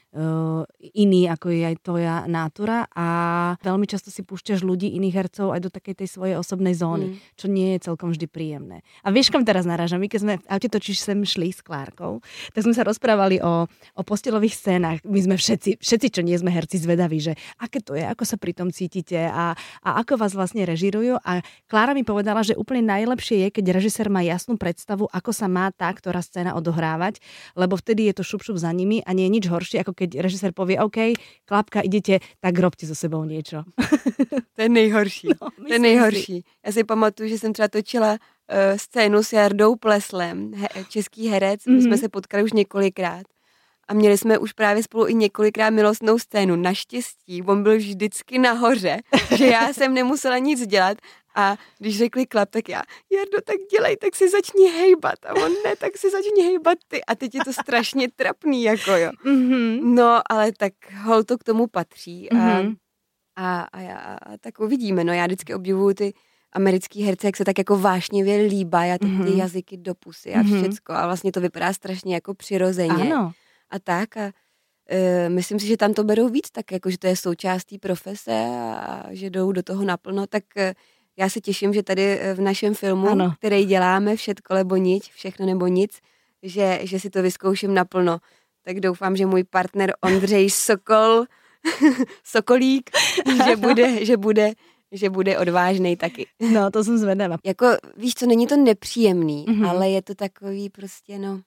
iný, 0.94 1.26
ako 1.26 1.50
je 1.50 1.62
aj 1.66 1.76
tvoja 1.82 2.14
nátura 2.30 2.86
a 2.94 3.06
veľmi 3.58 3.86
často 3.90 4.14
si 4.14 4.22
púšťaš 4.22 4.62
ľudí, 4.62 4.94
iných 4.94 5.14
hercov 5.14 5.50
aj 5.50 5.60
do 5.66 5.70
takej 5.74 6.04
tej 6.04 6.08
svojej 6.08 6.36
osobnej 6.38 6.78
zóny, 6.78 7.06
mm. 7.10 7.16
čo 7.34 7.46
nie 7.50 7.74
je 7.74 7.90
celkom 7.90 8.14
vždy 8.14 8.26
príjemné. 8.30 8.86
A 9.02 9.10
vieš, 9.10 9.34
kam 9.34 9.42
teraz 9.42 9.66
narážam? 9.66 9.98
My 9.98 10.06
keď 10.06 10.20
sme 10.22 10.34
v 10.38 10.46
aute 10.46 10.68
točíš 10.70 11.02
sem 11.02 11.18
šli 11.26 11.50
s 11.50 11.66
Klárkou, 11.66 12.22
tak 12.54 12.62
sme 12.62 12.74
sa 12.74 12.86
rozprávali 12.86 13.42
o, 13.42 13.66
o 13.66 14.02
postelových 14.06 14.54
scénách. 14.54 15.02
My 15.02 15.18
sme 15.18 15.34
všetci, 15.34 15.82
všetci, 15.82 16.08
čo 16.14 16.20
nie 16.22 16.38
sme 16.38 16.54
herci, 16.54 16.78
zvedaví, 16.78 17.18
že 17.18 17.34
aké 17.58 17.82
to 17.82 17.98
je, 17.98 18.06
ako 18.06 18.22
sa 18.22 18.38
pri 18.38 18.54
tom 18.54 18.70
cítite 18.70 19.18
a, 19.18 19.58
a 19.82 19.90
ako 19.98 20.14
vás 20.14 20.30
vlastne 20.38 20.62
režirujú. 20.62 21.18
A 21.26 21.42
Klára 21.66 21.90
mi 21.90 22.06
povedala, 22.06 22.46
že 22.46 22.54
úplne 22.54 22.86
najlepšie 22.86 23.46
je, 23.46 23.48
keď 23.50 23.64
režisér 23.74 24.06
má 24.12 24.22
jasnú 24.22 24.54
predstavu, 24.54 25.10
ako 25.10 25.30
sa 25.34 25.50
má 25.50 25.74
tá, 25.74 25.90
ktorá 25.90 26.22
scéna 26.22 26.54
odohrávať, 26.54 27.18
lebo 27.58 27.74
vtedy 27.74 28.06
je 28.12 28.20
to 28.20 28.22
šup, 28.22 28.46
šup 28.46 28.62
za 28.62 28.70
nimi 28.70 29.02
a 29.02 29.10
nie 29.10 29.26
je 29.26 29.34
nič 29.40 29.44
horšie, 29.50 29.82
ako 29.82 29.92
keď 29.96 30.03
keď 30.04 30.20
režisér 30.20 30.52
povie, 30.52 30.76
OK, 30.80 31.16
klapka, 31.44 31.80
idete, 31.80 32.20
tak 32.40 32.58
robte 32.58 32.86
so 32.86 32.94
sebou 32.94 33.24
něco. 33.24 33.64
to 34.56 34.62
je 34.62 34.68
nejhorší. 34.68 35.28
No, 35.28 35.48
to 35.66 35.72
je 35.72 35.78
nejhorší. 35.78 36.40
Si. 36.40 36.42
Já 36.66 36.72
si 36.72 36.84
pamatuju, 36.84 37.28
že 37.28 37.38
jsem 37.38 37.52
třeba 37.52 37.68
točila 37.68 38.10
uh, 38.12 38.18
scénu 38.76 39.22
s 39.22 39.32
Jardou 39.32 39.76
Pleslem, 39.76 40.52
he, 40.54 40.68
český 40.88 41.28
herec, 41.28 41.60
mm-hmm. 41.60 41.74
my 41.74 41.80
jsme 41.80 41.90
mhm. 41.90 41.98
se 41.98 42.08
potkali 42.08 42.44
už 42.44 42.52
několikrát 42.52 43.26
a 43.88 43.94
měli 43.94 44.18
jsme 44.18 44.38
už 44.38 44.52
právě 44.52 44.82
spolu 44.82 45.06
i 45.06 45.14
několikrát 45.14 45.70
milostnou 45.70 46.18
scénu. 46.18 46.56
Naštěstí, 46.56 47.42
on 47.42 47.62
byl 47.62 47.76
vždycky 47.76 48.38
nahoře, 48.38 49.00
že 49.36 49.46
já 49.46 49.72
jsem 49.72 49.94
nemusela 49.94 50.38
nic 50.38 50.66
dělat 50.66 50.98
a 51.34 51.56
když 51.78 51.98
řekli 51.98 52.26
klap, 52.26 52.50
tak 52.50 52.68
já, 52.68 52.82
Jardo, 53.12 53.38
tak 53.44 53.56
dělej, 53.70 53.96
tak 53.96 54.16
si 54.16 54.30
začni 54.30 54.70
hejbat. 54.70 55.26
A 55.26 55.34
on 55.34 55.52
ne, 55.64 55.76
tak 55.76 55.96
si 55.96 56.10
začni 56.10 56.42
hejbat 56.42 56.78
ty. 56.88 57.04
A 57.04 57.14
teď 57.14 57.34
je 57.34 57.40
to 57.44 57.52
strašně 57.52 58.08
trapný, 58.16 58.62
jako 58.62 58.90
jo. 58.90 59.10
Mm-hmm. 59.24 59.94
No, 59.94 60.20
ale 60.30 60.52
tak 60.52 60.72
hol 61.02 61.24
to 61.24 61.38
k 61.38 61.44
tomu 61.44 61.66
patří. 61.66 62.30
A, 62.30 62.34
mm-hmm. 62.34 62.76
a, 63.36 63.60
a, 63.60 63.80
já, 63.80 63.96
a 63.98 64.36
tak 64.40 64.60
uvidíme. 64.60 65.04
No, 65.04 65.12
já 65.12 65.26
vždycky 65.26 65.54
obdivuju 65.54 65.94
ty 65.94 66.14
americký 66.52 67.02
herce, 67.02 67.26
jak 67.26 67.36
se 67.36 67.44
tak 67.44 67.58
jako 67.58 67.78
vášnivě 67.78 68.36
líbají 68.36 68.92
a 68.92 68.98
ty, 68.98 69.06
mm-hmm. 69.06 69.24
ty 69.24 69.38
jazyky 69.38 69.76
do 69.76 69.94
pusy 69.94 70.34
a 70.34 70.42
mm-hmm. 70.42 70.62
všecko. 70.62 70.92
A 70.92 71.06
vlastně 71.06 71.32
to 71.32 71.40
vypadá 71.40 71.72
strašně 71.72 72.14
jako 72.14 72.34
přirozeně. 72.34 73.12
Ano. 73.12 73.32
A 73.70 73.78
tak 73.78 74.16
a 74.16 74.32
e, 74.90 75.28
myslím 75.28 75.60
si, 75.60 75.66
že 75.66 75.76
tam 75.76 75.94
to 75.94 76.04
berou 76.04 76.28
víc 76.28 76.50
tak, 76.50 76.72
jako 76.72 76.90
že 76.90 76.98
to 76.98 77.06
je 77.06 77.16
součástí 77.16 77.78
profese 77.78 78.46
a 78.80 79.04
že 79.10 79.30
jdou 79.30 79.52
do 79.52 79.62
toho 79.62 79.84
naplno, 79.84 80.26
tak 80.26 80.44
e, 80.56 80.74
já 81.16 81.28
se 81.28 81.40
těším, 81.40 81.74
že 81.74 81.82
tady 81.82 82.02
eh, 82.02 82.34
v 82.34 82.40
našem 82.40 82.74
filmu, 82.74 83.08
ano. 83.08 83.34
který 83.38 83.64
děláme, 83.64 84.16
všetko 84.16 84.54
nebo 84.54 84.76
nic, 84.76 85.04
všechno 85.04 85.46
nebo 85.46 85.66
nic, 85.66 85.98
že, 86.42 86.80
že 86.82 87.00
si 87.00 87.10
to 87.10 87.22
vyzkouším 87.22 87.74
naplno. 87.74 88.18
Tak 88.64 88.80
doufám, 88.80 89.16
že 89.16 89.26
můj 89.26 89.44
partner 89.44 89.94
Ondřej 90.00 90.50
Sokol, 90.50 91.24
Sokolík, 92.24 92.90
že 93.46 93.56
bude, 93.56 94.04
že 94.04 94.16
bude 94.16 94.52
že 94.94 95.10
bude 95.10 95.38
odvážný 95.38 95.96
taky. 95.96 96.26
No, 96.52 96.70
to 96.70 96.84
jsem 96.84 96.98
zvedavá. 96.98 97.36
Jako, 97.44 97.66
víš 97.96 98.14
co, 98.14 98.26
není 98.26 98.46
to 98.46 98.56
nepříjemný, 98.56 99.46
mm-hmm. 99.48 99.68
ale 99.68 99.90
je 99.90 100.02
to 100.02 100.14
takový 100.14 100.70
prostě, 100.70 101.18
no... 101.18 101.40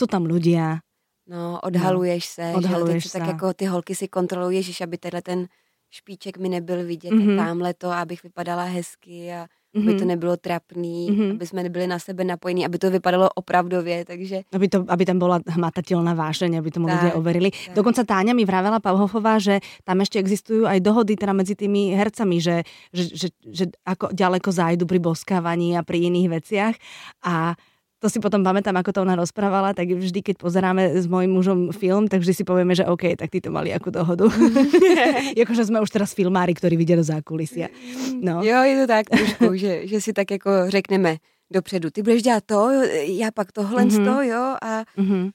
Jsou 0.00 0.06
tam 0.06 0.24
ľudia. 0.24 0.78
No, 1.26 1.60
odhaluješ 1.62 2.24
no, 2.38 2.44
se, 2.44 2.52
odhaluješ 2.56 3.02
že 3.02 3.08
se. 3.08 3.18
tak 3.18 3.28
jako 3.28 3.54
ty 3.54 3.64
holky 3.64 3.94
si 3.94 4.08
kontroluješ, 4.08 4.80
aby 4.80 4.98
tenhle 4.98 5.22
ten 5.22 5.46
špiček 5.94 6.38
mi 6.38 6.48
nebyl 6.48 6.84
vidět 6.84 7.10
mm-hmm. 7.10 7.40
a 7.40 7.44
tamhle 7.44 7.74
to, 7.74 7.90
abych 7.90 8.22
vypadala 8.22 8.64
hezky 8.64 9.30
a 9.32 9.46
mm-hmm. 9.46 9.82
aby 9.82 9.92
to 9.94 10.04
mhm. 10.04 10.08
nebylo 10.08 10.36
trapný, 10.36 11.10
mm-hmm. 11.10 11.30
aby 11.30 11.46
jsme 11.46 11.62
nebyli 11.62 11.86
na 11.86 11.98
sebe 11.98 12.24
napojení, 12.24 12.66
aby 12.66 12.78
to 12.78 12.90
vypadalo 12.90 13.30
opravdově, 13.34 14.04
takže... 14.04 14.42
Aby, 14.52 14.68
to, 14.68 14.84
aby 14.88 15.04
tam 15.04 15.18
byla 15.18 15.40
hmatatelná 15.48 16.14
vášeň, 16.14 16.58
aby 16.58 16.70
tomu 16.70 16.86
lidé 16.86 17.12
overili. 17.14 17.50
Tak. 17.50 17.74
Dokonce 17.74 18.04
Táňa 18.04 18.34
mi 18.34 18.44
vravela 18.44 18.80
Pauhofová, 18.80 19.38
že 19.38 19.60
tam 19.84 20.00
ještě 20.00 20.18
existují 20.18 20.66
aj 20.66 20.80
dohody 20.80 21.16
teda 21.16 21.32
mezi 21.32 21.54
tými 21.54 21.94
hercami, 21.94 22.40
že, 22.40 22.62
že, 22.92 23.04
že, 23.14 23.28
že 23.46 23.64
ako 23.86 24.10
ďaleko 24.10 24.50
zájdu 24.52 24.86
pri 24.86 24.98
boskávaní 24.98 25.78
a 25.78 25.82
pri 25.82 26.10
iných 26.10 26.28
veciach 26.28 26.74
a 27.22 27.54
to 28.04 28.12
si 28.12 28.20
potom 28.20 28.44
pamätám, 28.44 28.76
ako 28.76 28.92
to 28.92 29.00
ona 29.00 29.16
rozprávala, 29.16 29.72
tak 29.72 29.88
vždy, 29.88 30.20
keď 30.20 30.36
pozeráme 30.36 31.00
s 31.00 31.08
mojím 31.08 31.40
mužom 31.40 31.60
film, 31.72 32.04
tak 32.04 32.20
vždy 32.20 32.36
si 32.36 32.44
povieme, 32.44 32.76
že 32.76 32.84
OK, 32.84 33.16
tak 33.16 33.32
ty 33.32 33.40
to 33.40 33.48
mali 33.48 33.72
akú 33.72 33.88
dohodu. 33.88 34.28
Jakože 35.40 35.64
jsme 35.64 35.80
už 35.80 35.88
teraz 35.88 36.12
filmári, 36.12 36.52
ktorí 36.52 36.76
viděli 36.76 37.00
do 37.00 37.08
zákulisia. 37.08 37.72
No. 38.20 38.44
Jo, 38.44 38.60
je 38.60 38.76
to 38.76 38.86
tak 38.86 39.08
trošku, 39.08 39.56
že, 39.56 39.88
že 39.88 39.98
si 40.04 40.12
tak 40.12 40.30
jako 40.30 40.50
řekneme 40.68 41.16
dopředu, 41.48 41.90
ty 41.90 42.02
budeš 42.02 42.22
dělat 42.22 42.44
to, 42.46 42.70
já 43.08 43.30
pak 43.30 43.52
tohle 43.52 43.84
mm-hmm. 43.84 44.04
to, 44.04 44.22
jo, 44.22 44.44
a 44.62 44.84
mm-hmm 44.98 45.30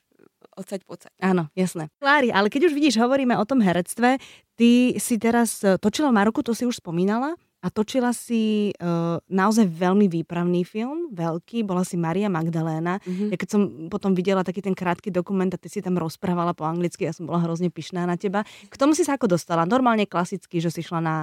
odsaď 0.59 0.83
pocať. 0.83 1.11
Áno, 1.23 1.47
jasné. 1.55 1.87
Klári, 2.03 2.35
ale 2.35 2.51
keď 2.51 2.67
už 2.67 2.75
vidíš, 2.75 2.99
hovoríme 2.99 3.31
o 3.39 3.47
tom 3.47 3.63
herectve, 3.63 4.19
ty 4.59 4.99
si 4.99 5.15
teraz 5.15 5.63
točila 5.79 6.11
v 6.11 6.19
Maroku, 6.19 6.43
to 6.43 6.51
si 6.51 6.67
už 6.67 6.83
spomínala, 6.83 7.39
a 7.59 7.67
točila 7.67 8.15
si 8.15 8.71
uh, 8.79 9.19
naozaj 9.27 9.67
veľmi 9.67 10.07
výpravný 10.07 10.63
film, 10.63 11.11
veľký, 11.11 11.67
bola 11.67 11.83
si 11.83 11.99
Maria 11.99 12.31
Magdaléna. 12.31 13.03
Mm-hmm. 13.03 13.29
Ja 13.31 13.37
keď 13.37 13.49
som 13.51 13.61
potom 13.91 14.15
videla 14.15 14.47
taký 14.47 14.63
ten 14.63 14.71
krátky 14.71 15.11
dokument 15.11 15.51
a 15.51 15.59
ty 15.59 15.67
si 15.67 15.83
tam 15.83 15.99
rozprávala 15.99 16.55
po 16.55 16.63
anglicky, 16.63 17.03
ja 17.03 17.11
som 17.11 17.27
bola 17.27 17.43
hrozně 17.43 17.69
pyšná 17.69 18.07
na 18.07 18.15
teba. 18.15 18.47
K 18.69 18.75
tomu 18.79 18.95
si 18.95 19.03
sa 19.03 19.19
ako 19.19 19.27
dostala? 19.27 19.67
Normálně 19.67 20.05
klasicky, 20.07 20.61
že 20.61 20.71
si 20.71 20.83
šla 20.83 20.99
na 20.99 21.15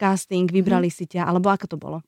casting, 0.00 0.48
vybrali 0.48 0.88
mm-hmm. 0.88 1.04
si 1.04 1.04
ťa, 1.06 1.28
alebo 1.28 1.52
ako 1.52 1.66
to 1.66 1.76
bylo? 1.76 2.00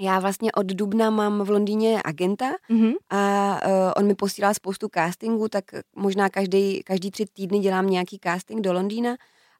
Já 0.00 0.18
vlastně 0.18 0.52
od 0.52 0.66
dubna 0.66 1.10
mám 1.10 1.42
v 1.42 1.50
Londýně 1.50 2.02
agenta 2.04 2.54
mm-hmm. 2.70 2.94
a 3.10 3.20
uh, 3.66 3.92
on 3.96 4.06
mi 4.06 4.14
posílá 4.14 4.54
spoustu 4.54 4.88
castingů, 4.94 5.48
tak 5.48 5.64
možná 5.96 6.28
každý, 6.28 6.82
každý 6.82 7.10
tři 7.10 7.24
týdny 7.32 7.58
dělám 7.58 7.86
nějaký 7.86 8.18
casting 8.22 8.60
do 8.60 8.72
Londýna 8.72 9.16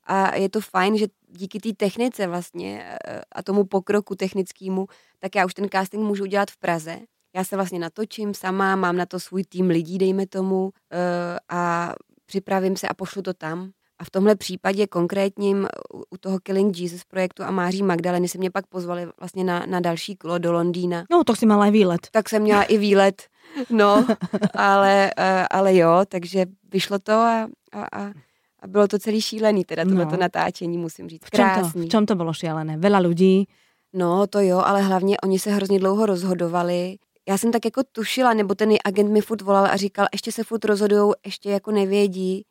a 0.09 0.37
je 0.37 0.49
to 0.49 0.61
fajn, 0.61 0.99
že 0.99 1.07
díky 1.29 1.61
té 1.61 1.73
technice 1.73 2.27
vlastně 2.27 2.85
eh, 3.07 3.21
a 3.33 3.43
tomu 3.43 3.65
pokroku 3.65 4.15
technickému, 4.15 4.87
tak 5.19 5.35
já 5.35 5.47
už 5.47 5.55
ten 5.55 5.69
casting 5.73 6.05
můžu 6.05 6.23
udělat 6.23 6.51
v 6.51 6.57
Praze. 6.57 6.99
Já 7.37 7.45
se 7.45 7.57
vlastně 7.57 7.79
natočím 7.79 8.35
sama, 8.35 8.77
mám 8.77 8.97
na 8.97 9.07
to 9.07 9.21
svůj 9.21 9.45
tým 9.45 9.67
lidí, 9.67 9.99
dejme 9.99 10.27
tomu, 10.27 10.71
eh, 10.93 11.39
a 11.49 11.95
připravím 12.27 12.77
se 12.77 12.89
a 12.89 12.95
pošlu 12.95 13.23
to 13.23 13.35
tam. 13.35 13.71
A 13.99 14.05
v 14.05 14.11
tomhle 14.11 14.37
případě 14.37 14.87
konkrétním 14.87 15.69
u 16.11 16.17
toho 16.17 16.39
Killing 16.41 16.79
Jesus 16.79 17.05
projektu 17.05 17.43
a 17.43 17.51
Máří 17.51 17.83
Magdaleny 17.83 18.29
se 18.29 18.39
mě 18.39 18.51
pak 18.51 18.67
pozvali 18.67 19.07
vlastně 19.21 19.45
na, 19.45 19.67
na 19.67 19.81
další 19.81 20.17
kolo 20.17 20.39
do 20.39 20.53
Londýna. 20.53 21.05
No, 21.11 21.25
to 21.25 21.37
si 21.37 21.47
mala 21.47 21.67
i 21.67 21.71
výlet. 21.71 22.01
Tak 22.11 22.29
jsem 22.29 22.43
měla 22.43 22.63
i 22.63 22.79
výlet, 22.79 23.23
no, 23.71 24.07
ale, 24.55 25.11
eh, 25.17 25.47
ale 25.51 25.77
jo, 25.77 26.03
takže 26.09 26.47
vyšlo 26.73 26.99
to 26.99 27.13
a, 27.13 27.49
a, 27.73 28.01
a 28.01 28.13
a 28.61 28.67
bylo 28.67 28.89
to 28.89 28.99
celý 28.99 29.21
šílený, 29.21 29.65
teda 29.65 29.85
tohleto 29.85 30.11
no. 30.11 30.21
natáčení, 30.21 30.79
musím 30.79 31.09
říct. 31.09 31.25
V 31.25 31.31
čom, 31.31 31.51
to, 31.61 31.79
v 31.79 31.89
čom 31.89 32.07
to 32.07 32.15
bylo 32.15 32.33
šílené? 32.33 32.79
Veľa 32.79 32.99
lidí? 32.99 33.47
No, 33.93 34.27
to 34.27 34.41
jo, 34.41 34.59
ale 34.59 34.83
hlavně 34.83 35.17
oni 35.21 35.39
se 35.39 35.51
hrozně 35.51 35.79
dlouho 35.79 36.07
rozhodovali. 36.07 36.99
Já 37.29 37.39
jsem 37.39 37.53
tak 37.53 37.65
jako 37.65 37.83
tušila, 37.93 38.35
nebo 38.35 38.55
ten 38.55 38.75
agent 38.85 39.11
mi 39.11 39.21
furt 39.21 39.43
volal 39.43 39.67
a 39.67 39.77
říkal, 39.77 40.07
ještě 40.13 40.33
se 40.33 40.45
furt 40.45 40.65
rozhodují, 40.65 41.13
ještě 41.27 41.51
jako 41.51 41.71
nevědí. 41.71 42.43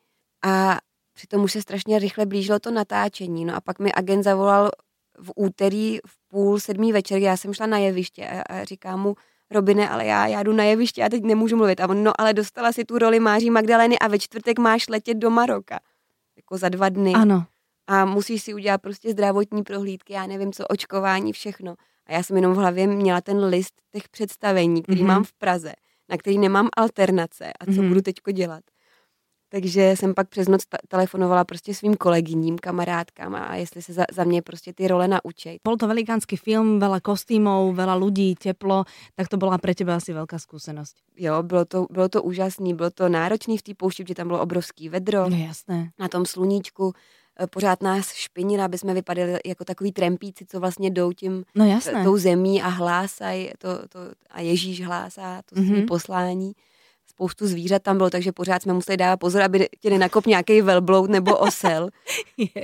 A 0.45 0.77
přitom 1.13 1.43
už 1.43 1.51
se 1.51 1.61
strašně 1.61 1.99
rychle 1.99 2.25
blížilo 2.25 2.59
to 2.59 2.71
natáčení. 2.71 3.45
No 3.45 3.55
a 3.55 3.61
pak 3.61 3.79
mi 3.79 3.93
agent 3.93 4.23
zavolal 4.23 4.69
v 5.19 5.31
úterý 5.35 5.97
v 6.07 6.27
půl 6.27 6.59
sedmý 6.59 6.93
večer, 6.93 7.17
já 7.17 7.37
jsem 7.37 7.53
šla 7.53 7.65
na 7.65 7.77
jeviště 7.77 8.27
a, 8.27 8.41
a 8.41 8.63
říkám 8.63 9.01
mu, 9.01 9.15
Robine, 9.51 9.89
ale 9.89 10.05
já, 10.05 10.27
já 10.27 10.43
jdu 10.43 10.53
na 10.53 10.63
jeviště, 10.63 11.01
já 11.01 11.09
teď 11.09 11.23
nemůžu 11.23 11.57
mluvit. 11.57 11.79
A 11.79 11.89
on, 11.89 12.03
no 12.03 12.21
ale 12.21 12.33
dostala 12.33 12.71
si 12.71 12.85
tu 12.85 12.97
roli 12.97 13.19
Máří 13.19 13.49
Magdaleny 13.49 13.99
a 13.99 14.07
ve 14.07 14.19
čtvrtek 14.19 14.59
máš 14.59 14.89
letět 14.89 15.17
do 15.17 15.29
Maroka. 15.29 15.79
Jako 16.47 16.57
za 16.57 16.69
dva 16.69 16.89
dny. 16.89 17.13
Ano. 17.13 17.45
A 17.87 18.05
musíš 18.05 18.43
si 18.43 18.53
udělat 18.53 18.81
prostě 18.81 19.11
zdravotní 19.11 19.63
prohlídky, 19.63 20.13
já 20.13 20.27
nevím 20.27 20.53
co, 20.53 20.67
očkování, 20.67 21.33
všechno. 21.33 21.75
A 22.05 22.13
já 22.13 22.23
jsem 22.23 22.35
jenom 22.35 22.53
v 22.53 22.57
hlavě 22.57 22.87
měla 22.87 23.21
ten 23.21 23.45
list 23.45 23.73
těch 23.91 24.09
představení, 24.09 24.83
který 24.83 25.01
mm-hmm. 25.01 25.07
mám 25.07 25.23
v 25.23 25.33
Praze, 25.33 25.73
na 26.09 26.17
který 26.17 26.37
nemám 26.37 26.69
alternace 26.77 27.53
a 27.59 27.65
co 27.65 27.71
mm-hmm. 27.71 27.87
budu 27.87 28.01
teďko 28.01 28.31
dělat. 28.31 28.63
Takže 29.49 29.95
jsem 29.95 30.13
pak 30.13 30.29
přes 30.29 30.47
noc 30.47 30.61
telefonovala 30.87 31.43
prostě 31.43 31.73
svým 31.73 31.95
kolegyním, 31.95 32.57
kamarádkám 32.57 33.35
a 33.35 33.55
jestli 33.55 33.81
se 33.81 33.93
za, 33.93 34.05
za 34.11 34.23
mě 34.23 34.41
prostě 34.41 34.73
ty 34.73 34.87
role 34.87 35.07
naučej. 35.07 35.59
Bol 35.63 35.77
to 35.77 35.87
velikánský 35.87 36.35
film, 36.35 36.79
veľa 36.79 36.99
kostýmov, 36.99 37.71
veľa 37.75 37.95
ľudí, 37.95 38.35
teplo, 38.35 38.83
tak 39.15 39.27
to 39.27 39.37
byla 39.37 39.57
pre 39.57 39.75
teba 39.75 39.95
asi 39.95 40.13
velká 40.13 40.39
zkušenost. 40.39 40.95
Jo, 41.17 41.43
bylo 41.43 41.65
to, 41.65 41.87
bylo 41.91 42.09
to 42.09 42.23
úžasný, 42.23 42.73
bylo 42.73 42.89
to 42.89 43.09
náročný 43.09 43.57
v 43.57 43.61
té 43.61 43.73
poušti, 43.73 44.03
protože 44.03 44.15
tam 44.15 44.27
bylo 44.27 44.41
obrovský 44.41 44.89
vedro. 44.89 45.29
No 45.29 45.37
jasné. 45.37 45.91
Na 45.99 46.07
tom 46.07 46.25
sluníčku 46.25 46.93
e, 47.39 47.47
pořád 47.47 47.83
nás 47.83 48.13
špinila, 48.13 48.65
aby 48.65 48.77
jsme 48.77 48.93
vypadali 48.93 49.39
jako 49.45 49.65
takový 49.65 49.91
trempíci, 49.91 50.45
co 50.45 50.59
vlastně 50.59 50.89
jdou 50.89 51.11
tím 51.11 51.43
no 51.55 51.65
jasné. 51.65 52.03
tou 52.03 52.17
zemí 52.17 52.61
a 52.61 52.67
hlásají 52.67 53.51
to, 53.57 53.87
to, 53.87 53.99
a 54.29 54.41
Ježíš 54.41 54.85
hlásá 54.85 55.41
to 55.45 55.55
mm-hmm. 55.55 55.87
poslání 55.87 56.53
spoustu 57.17 57.47
zvířat 57.47 57.83
tam 57.83 57.97
bylo, 57.97 58.09
takže 58.09 58.31
pořád 58.31 58.61
jsme 58.61 58.73
museli 58.73 58.97
dávat 58.97 59.17
pozor, 59.17 59.41
aby 59.41 59.67
tě 59.81 59.89
nenakop 59.89 60.25
nějaký 60.25 60.61
velbloud 60.61 61.09
nebo 61.09 61.37
osel. 61.37 61.89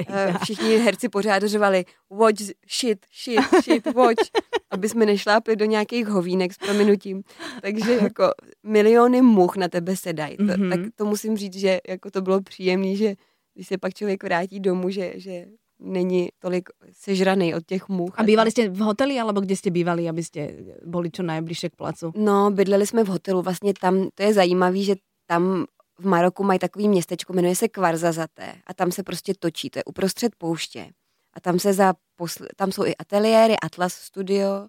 Eh, 0.08 0.34
všichni 0.44 0.78
herci 0.78 1.10
pořád 1.10 1.44
řvali 1.44 1.86
watch, 2.10 2.42
shit, 2.80 3.06
shit, 3.24 3.64
shit, 3.64 3.94
watch, 3.94 4.24
aby 4.72 4.90
jsme 4.90 5.06
nešlápli 5.06 5.56
do 5.56 5.66
nějakých 5.66 6.08
hovínek 6.08 6.54
s 6.54 6.58
prominutím. 6.58 7.24
Takže 7.62 7.94
jako 7.94 8.32
miliony 8.64 9.22
much 9.22 9.56
na 9.56 9.68
tebe 9.68 9.96
sedají. 9.96 10.38
Mm-hmm. 10.38 10.70
Tak 10.70 10.80
to 10.96 11.06
musím 11.06 11.38
říct, 11.38 11.58
že 11.58 11.80
jako 11.88 12.12
to 12.12 12.22
bylo 12.22 12.42
příjemné, 12.42 12.96
že 12.96 13.16
když 13.54 13.68
se 13.68 13.78
pak 13.78 13.94
člověk 13.94 14.24
vrátí 14.24 14.60
domů, 14.60 14.90
že, 14.90 15.14
že 15.16 15.46
není 15.84 16.30
tolik 16.40 16.70
sežraný 16.92 17.56
od 17.56 17.66
těch 17.66 17.90
much. 17.90 18.14
A 18.18 18.24
bývali 18.24 18.52
jste 18.52 18.70
v 18.70 18.80
hoteli, 18.80 19.20
alebo 19.20 19.42
kde 19.42 19.56
jste 19.56 19.70
bývali, 19.70 20.10
abyste 20.10 20.50
byli 20.86 21.12
čo 21.12 21.24
nejbližšie 21.24 21.70
k 21.70 21.76
placu? 21.76 22.14
No, 22.16 22.52
bydleli 22.52 22.88
jsme 22.88 23.04
v 23.04 23.08
hotelu, 23.08 23.42
vlastně 23.42 23.74
tam, 23.74 24.10
to 24.16 24.24
je 24.24 24.34
zajímavé, 24.34 24.78
že 24.78 24.96
tam 25.26 25.66
v 26.00 26.06
Maroku 26.06 26.44
mají 26.44 26.60
takový 26.60 26.88
městečko, 26.88 27.34
jmenuje 27.34 27.56
se 27.56 27.68
Kvarzazaté 27.68 28.56
a 28.68 28.74
tam 28.74 28.92
se 28.92 29.04
prostě 29.04 29.34
točí, 29.40 29.70
to 29.70 29.80
je 29.80 29.84
uprostřed 29.84 30.36
pouště. 30.38 30.90
A 31.34 31.40
tam 31.40 31.60
se 31.60 31.74
za 31.74 31.94
posl- 32.20 32.48
tam 32.56 32.72
jsou 32.72 32.86
i 32.86 32.96
ateliéry, 32.96 33.56
Atlas 33.64 33.94
Studio, 33.94 34.68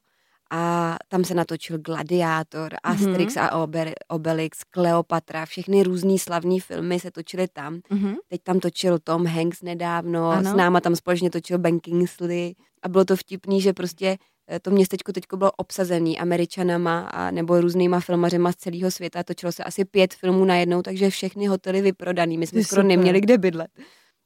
a 0.50 0.96
tam 1.08 1.24
se 1.24 1.34
natočil 1.34 1.78
Gladiátor. 1.78 2.74
Asterix 2.82 3.34
mm-hmm. 3.34 3.48
a 3.50 3.62
Ober, 3.62 3.92
Obelix, 4.08 4.58
Kleopatra, 4.70 5.46
všechny 5.46 5.82
různý 5.82 6.18
slavní 6.18 6.60
filmy 6.60 7.00
se 7.00 7.10
točily 7.10 7.48
tam. 7.48 7.74
Mm-hmm. 7.74 8.14
Teď 8.28 8.40
tam 8.42 8.60
točil 8.60 8.98
Tom 8.98 9.26
Hanks 9.26 9.62
nedávno, 9.62 10.30
ano. 10.30 10.50
s 10.50 10.54
náma 10.54 10.80
tam 10.80 10.96
společně 10.96 11.30
točil 11.30 11.58
Ben 11.58 11.80
Kingsley 11.80 12.54
a 12.82 12.88
bylo 12.88 13.04
to 13.04 13.16
vtipný, 13.16 13.60
že 13.60 13.72
prostě 13.72 14.16
eh, 14.50 14.60
to 14.60 14.70
městečko 14.70 15.12
teď 15.12 15.24
bylo 15.36 15.52
obsazený 15.52 16.18
američanama 16.18 17.00
a 17.00 17.30
nebo 17.30 17.60
různýma 17.60 18.00
filmařema 18.00 18.52
z 18.52 18.56
celého 18.56 18.90
světa. 18.90 19.22
Točilo 19.22 19.52
se 19.52 19.64
asi 19.64 19.84
pět 19.84 20.14
filmů 20.14 20.44
najednou, 20.44 20.82
takže 20.82 21.10
všechny 21.10 21.46
hotely 21.46 21.80
vyprodaný. 21.80 22.38
My 22.38 22.46
jsme 22.46 22.60
Ty 22.60 22.64
skoro 22.64 22.82
super. 22.82 22.96
neměli 22.96 23.20
kde 23.20 23.38
bydlet. 23.38 23.70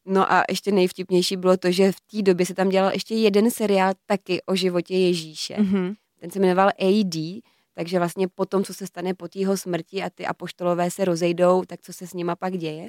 No 0.07 0.33
a 0.33 0.43
ještě 0.51 0.73
nejvtipnější 0.73 1.37
bylo 1.37 1.57
to, 1.57 1.71
že 1.73 1.93
v 1.93 2.01
té 2.01 2.23
době 2.23 2.47
se 2.47 2.55
tam 2.55 2.69
dělal 2.69 2.93
ještě 2.93 3.15
jeden 3.15 3.51
seriál 3.51 3.93
taky 4.07 4.43
o 4.43 4.55
životě 4.55 4.97
Ježíše. 4.97 5.55
Mm-hmm 5.55 5.95
ten 6.19 6.31
se 6.31 6.39
jmenoval 6.39 6.69
AD, 6.69 7.43
takže 7.75 7.99
vlastně 7.99 8.29
po 8.29 8.47
tom, 8.47 8.65
co 8.65 8.75
se 8.75 8.87
stane 8.87 9.15
po 9.15 9.29
jeho 9.35 9.57
smrti 9.57 10.03
a 10.03 10.11
ty 10.11 10.27
apoštolové 10.27 10.91
se 10.91 11.05
rozejdou, 11.05 11.63
tak 11.67 11.83
co 11.83 11.93
se 11.93 12.07
s 12.07 12.15
nima 12.15 12.37
pak 12.37 12.59
děje. 12.59 12.89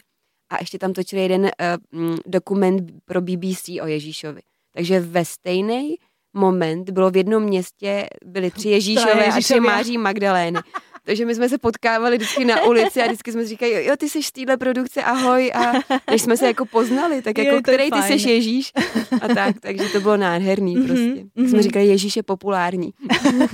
A 0.50 0.58
ještě 0.60 0.80
tam 0.80 0.94
točili 0.94 1.22
jeden 1.22 1.42
uh, 1.42 2.16
dokument 2.26 2.92
pro 3.06 3.22
BBC 3.22 3.70
o 3.82 3.86
Ježíšovi. 3.86 4.42
Takže 4.74 5.00
ve 5.00 5.26
stejný 5.26 5.96
moment 6.34 6.90
bylo 6.90 7.12
v 7.12 7.18
jednom 7.18 7.44
městě, 7.44 8.08
byly 8.26 8.52
tři 8.52 8.70
Ježíšové 8.80 9.26
a 9.26 9.42
tři 9.42 9.60
Máří 9.60 9.98
Magdalény. 9.98 10.60
Takže 11.10 11.26
my 11.26 11.36
jsme 11.36 11.50
se 11.50 11.58
potkávali 11.58 12.18
vždycky 12.18 12.46
na 12.46 12.64
ulici 12.70 13.02
a 13.02 13.06
vždycky 13.06 13.32
jsme 13.32 13.42
si 13.42 13.50
říkali, 13.50 13.72
jo, 13.72 13.80
jo 13.82 13.98
ty 13.98 14.10
jsi 14.10 14.24
z 14.24 14.32
téhle 14.32 14.58
produkce, 14.58 15.04
ahoj. 15.04 15.52
A 15.54 15.74
než 16.12 16.22
jsme 16.22 16.38
se 16.38 16.48
jako 16.48 16.66
poznali, 16.66 17.22
tak 17.22 17.38
jako, 17.38 17.62
který 17.62 17.92
ty 17.92 18.02
jsi 18.02 18.30
Ježíš? 18.30 18.72
A 19.22 19.28
tak, 19.28 19.60
takže 19.60 19.90
to 19.90 20.00
bylo 20.02 20.18
nádherný 20.18 20.78
mm-hmm, 20.78 20.88
prostě. 20.88 21.16
Tak 21.16 21.26
mm-hmm. 21.26 21.50
jsme 21.50 21.62
říkali, 21.64 21.86
Ježíš 21.86 22.16
je 22.16 22.24
populární. 22.24 22.94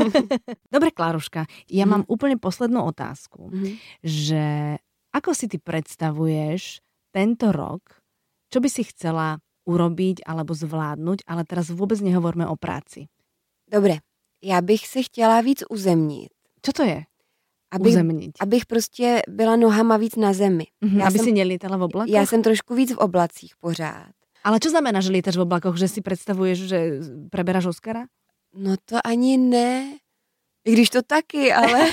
Dobre, 0.71 0.91
Kláruška, 0.91 1.45
ja 1.71 1.85
mm-hmm. 1.85 1.89
mám 1.89 2.03
úplně 2.07 2.37
poslednou 2.37 2.83
otázku, 2.83 3.49
mm-hmm. 3.49 3.79
že 4.03 4.75
ako 5.15 5.31
si 5.31 5.47
ty 5.47 5.57
predstavuješ 5.57 6.83
tento 7.15 7.55
rok, 7.55 8.03
čo 8.51 8.59
by 8.59 8.67
si 8.67 8.83
chcela 8.83 9.39
urobiť 9.63 10.27
alebo 10.27 10.51
zvládnuť, 10.51 11.23
ale 11.23 11.47
teraz 11.47 11.71
vůbec 11.71 12.03
nehovorme 12.03 12.47
o 12.47 12.59
práci. 12.59 13.07
Dobre, 13.71 14.03
já 14.43 14.61
bych 14.61 14.87
se 14.87 15.03
chtěla 15.03 15.41
víc 15.41 15.63
uzemnit. 15.69 16.29
Co 16.61 16.71
to 16.71 16.83
je? 16.83 17.14
Abych, 17.75 17.93
uzemnit. 17.93 18.31
abych 18.39 18.65
prostě 18.65 19.21
byla 19.29 19.55
nohama 19.55 19.97
víc 19.97 20.15
na 20.15 20.33
zemi. 20.33 20.67
Mm-hmm, 20.83 20.99
já 20.99 21.07
aby 21.07 21.17
jsem, 21.17 21.25
si 21.25 21.31
nelítala 21.31 21.77
v 21.77 21.81
oblakoch? 21.81 22.13
Já 22.13 22.25
jsem 22.25 22.41
trošku 22.41 22.75
víc 22.75 22.93
v 22.93 22.97
oblacích 22.97 23.53
pořád. 23.59 24.11
Ale 24.43 24.59
co 24.59 24.69
znamená, 24.69 25.01
že 25.01 25.11
lítáš 25.11 25.37
v 25.37 25.41
oblakoch? 25.41 25.77
Že 25.77 25.87
si 25.87 26.01
představuješ, 26.01 26.59
že 26.59 26.91
preberáš 27.31 27.65
Oscara? 27.65 28.05
No 28.53 28.75
to 28.85 28.97
ani 29.03 29.37
ne. 29.37 29.97
I 30.65 30.73
když 30.73 30.89
to 30.89 31.01
taky, 31.01 31.53
ale... 31.53 31.89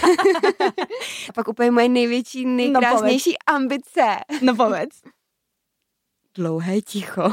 A 1.29 1.33
pak 1.35 1.49
úplně 1.49 1.71
moje 1.71 1.89
největší, 1.89 2.45
no 2.45 2.57
nejkrásnější 2.57 3.31
no 3.31 3.55
ambice. 3.55 4.17
No 4.43 4.57
povedz. 4.57 5.01
Dlouhé 6.35 6.81
ticho. 6.81 7.33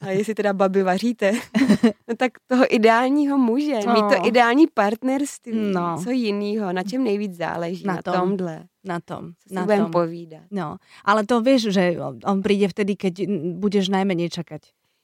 A 0.00 0.10
jestli 0.10 0.34
teda 0.34 0.52
babi 0.52 0.82
vaříte, 0.82 1.32
no 2.08 2.16
tak 2.16 2.32
toho 2.46 2.74
ideálního 2.74 3.38
muže, 3.38 3.78
no. 3.86 3.92
mít 3.92 4.16
to 4.16 4.26
ideální 4.26 4.66
partnerství, 4.74 5.72
no. 5.72 5.96
co 6.04 6.10
jinýho, 6.10 6.72
na 6.72 6.82
čem 6.82 7.04
nejvíc 7.04 7.36
záleží, 7.36 7.86
na, 7.86 7.94
na 7.94 8.02
tom, 8.02 8.14
tomhle. 8.14 8.64
Na 8.84 9.00
tom. 9.00 9.32
Co 9.48 9.54
na 9.54 9.66
tom. 9.66 9.90
povídat. 9.90 10.42
No, 10.50 10.76
ale 11.04 11.26
to 11.26 11.40
víš, 11.40 11.62
že 11.62 11.96
on 12.24 12.42
přijde 12.42 12.68
vtedy, 12.68 12.96
keď 12.96 13.14
budeš 13.52 13.88
najméně 13.88 14.30
čekat. 14.30 14.60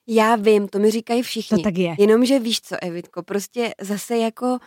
Já 0.06 0.36
vím, 0.36 0.68
to 0.68 0.78
mi 0.78 0.90
říkají 0.90 1.22
všichni. 1.22 1.58
To 1.58 1.62
tak 1.62 1.78
je. 1.78 1.94
Jenomže 1.98 2.38
víš 2.38 2.60
co, 2.60 2.76
Evitko, 2.82 3.22
prostě 3.22 3.74
zase 3.80 4.16
jako 4.16 4.58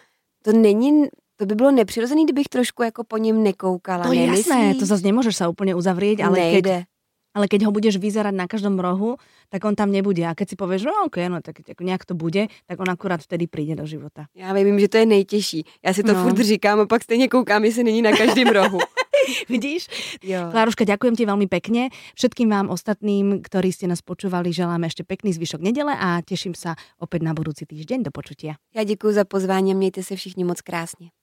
to 0.44 0.54
není 0.54 1.08
to 1.38 1.46
by 1.46 1.56
bylo 1.56 1.72
nepřirozené, 1.72 2.24
kdybych 2.24 2.48
trošku 2.48 2.84
jako 2.84 3.04
po 3.04 3.18
něm 3.18 3.44
nekoukala. 3.44 4.04
To 4.04 4.14
je 4.14 4.26
jasné, 4.26 4.76
to 4.76 4.86
zase 4.86 5.04
nemůžeš 5.04 5.36
se 5.36 5.48
úplně 5.48 5.76
uzavřít, 5.76 6.22
ale 6.22 6.40
Nejde. 6.40 6.78
keď, 6.78 6.86
ale 7.36 7.52
keď 7.52 7.68
ho 7.68 7.72
budeš 7.76 8.00
vyzerať 8.00 8.32
na 8.32 8.48
každom 8.48 8.80
rohu, 8.80 9.20
tak 9.52 9.60
on 9.68 9.76
tam 9.76 9.92
nebude. 9.92 10.24
A 10.24 10.32
keď 10.32 10.48
si 10.50 10.56
povieš, 10.56 10.88
no 10.88 11.12
ok, 11.12 11.28
no 11.28 11.44
tak 11.44 11.60
nějak 11.84 12.08
to 12.08 12.16
bude, 12.16 12.48
tak 12.66 12.80
on 12.80 12.90
akurát 12.90 13.22
vtedy 13.22 13.48
přijde 13.48 13.76
do 13.76 13.86
života. 13.86 14.26
Já 14.36 14.54
vím, 14.54 14.80
že 14.80 14.88
to 14.88 14.98
je 14.98 15.06
nejtěžší. 15.06 15.64
Já 15.86 15.94
si 15.94 16.04
to 16.04 16.14
no. 16.14 16.24
furt 16.24 16.40
říkám 16.40 16.80
a 16.80 16.86
pak 16.86 17.04
stejně 17.04 17.28
koukám, 17.28 17.66
jestli 17.66 17.84
není 17.84 18.02
na 18.02 18.12
každém 18.12 18.48
rohu. 18.48 18.80
Vidíš? 19.50 19.88
Jo. 20.24 20.54
Kláruška, 20.54 20.86
ďakujem 20.86 21.16
ti 21.18 21.26
veľmi 21.26 21.50
pekne. 21.50 21.90
Všetkým 22.14 22.46
vám 22.46 22.70
ostatným, 22.70 23.42
ktorí 23.42 23.74
ste 23.74 23.90
nás 23.90 24.06
počúvali, 24.06 24.54
želáme 24.54 24.86
ešte 24.86 25.02
pekný 25.02 25.34
zvyšok 25.34 25.66
nedele 25.66 25.98
a 25.98 26.22
teším 26.22 26.54
sa 26.54 26.78
opäť 27.02 27.26
na 27.26 27.34
budúci 27.34 27.66
týždeň. 27.66 28.06
Do 28.06 28.12
počutia. 28.14 28.56
Já 28.76 28.84
děkuji 28.84 29.14
za 29.14 29.26
pozvání, 29.26 29.74
mějte 29.74 30.04
se 30.04 30.16
všichni 30.16 30.44
moc 30.44 30.62
krásně. 30.62 31.16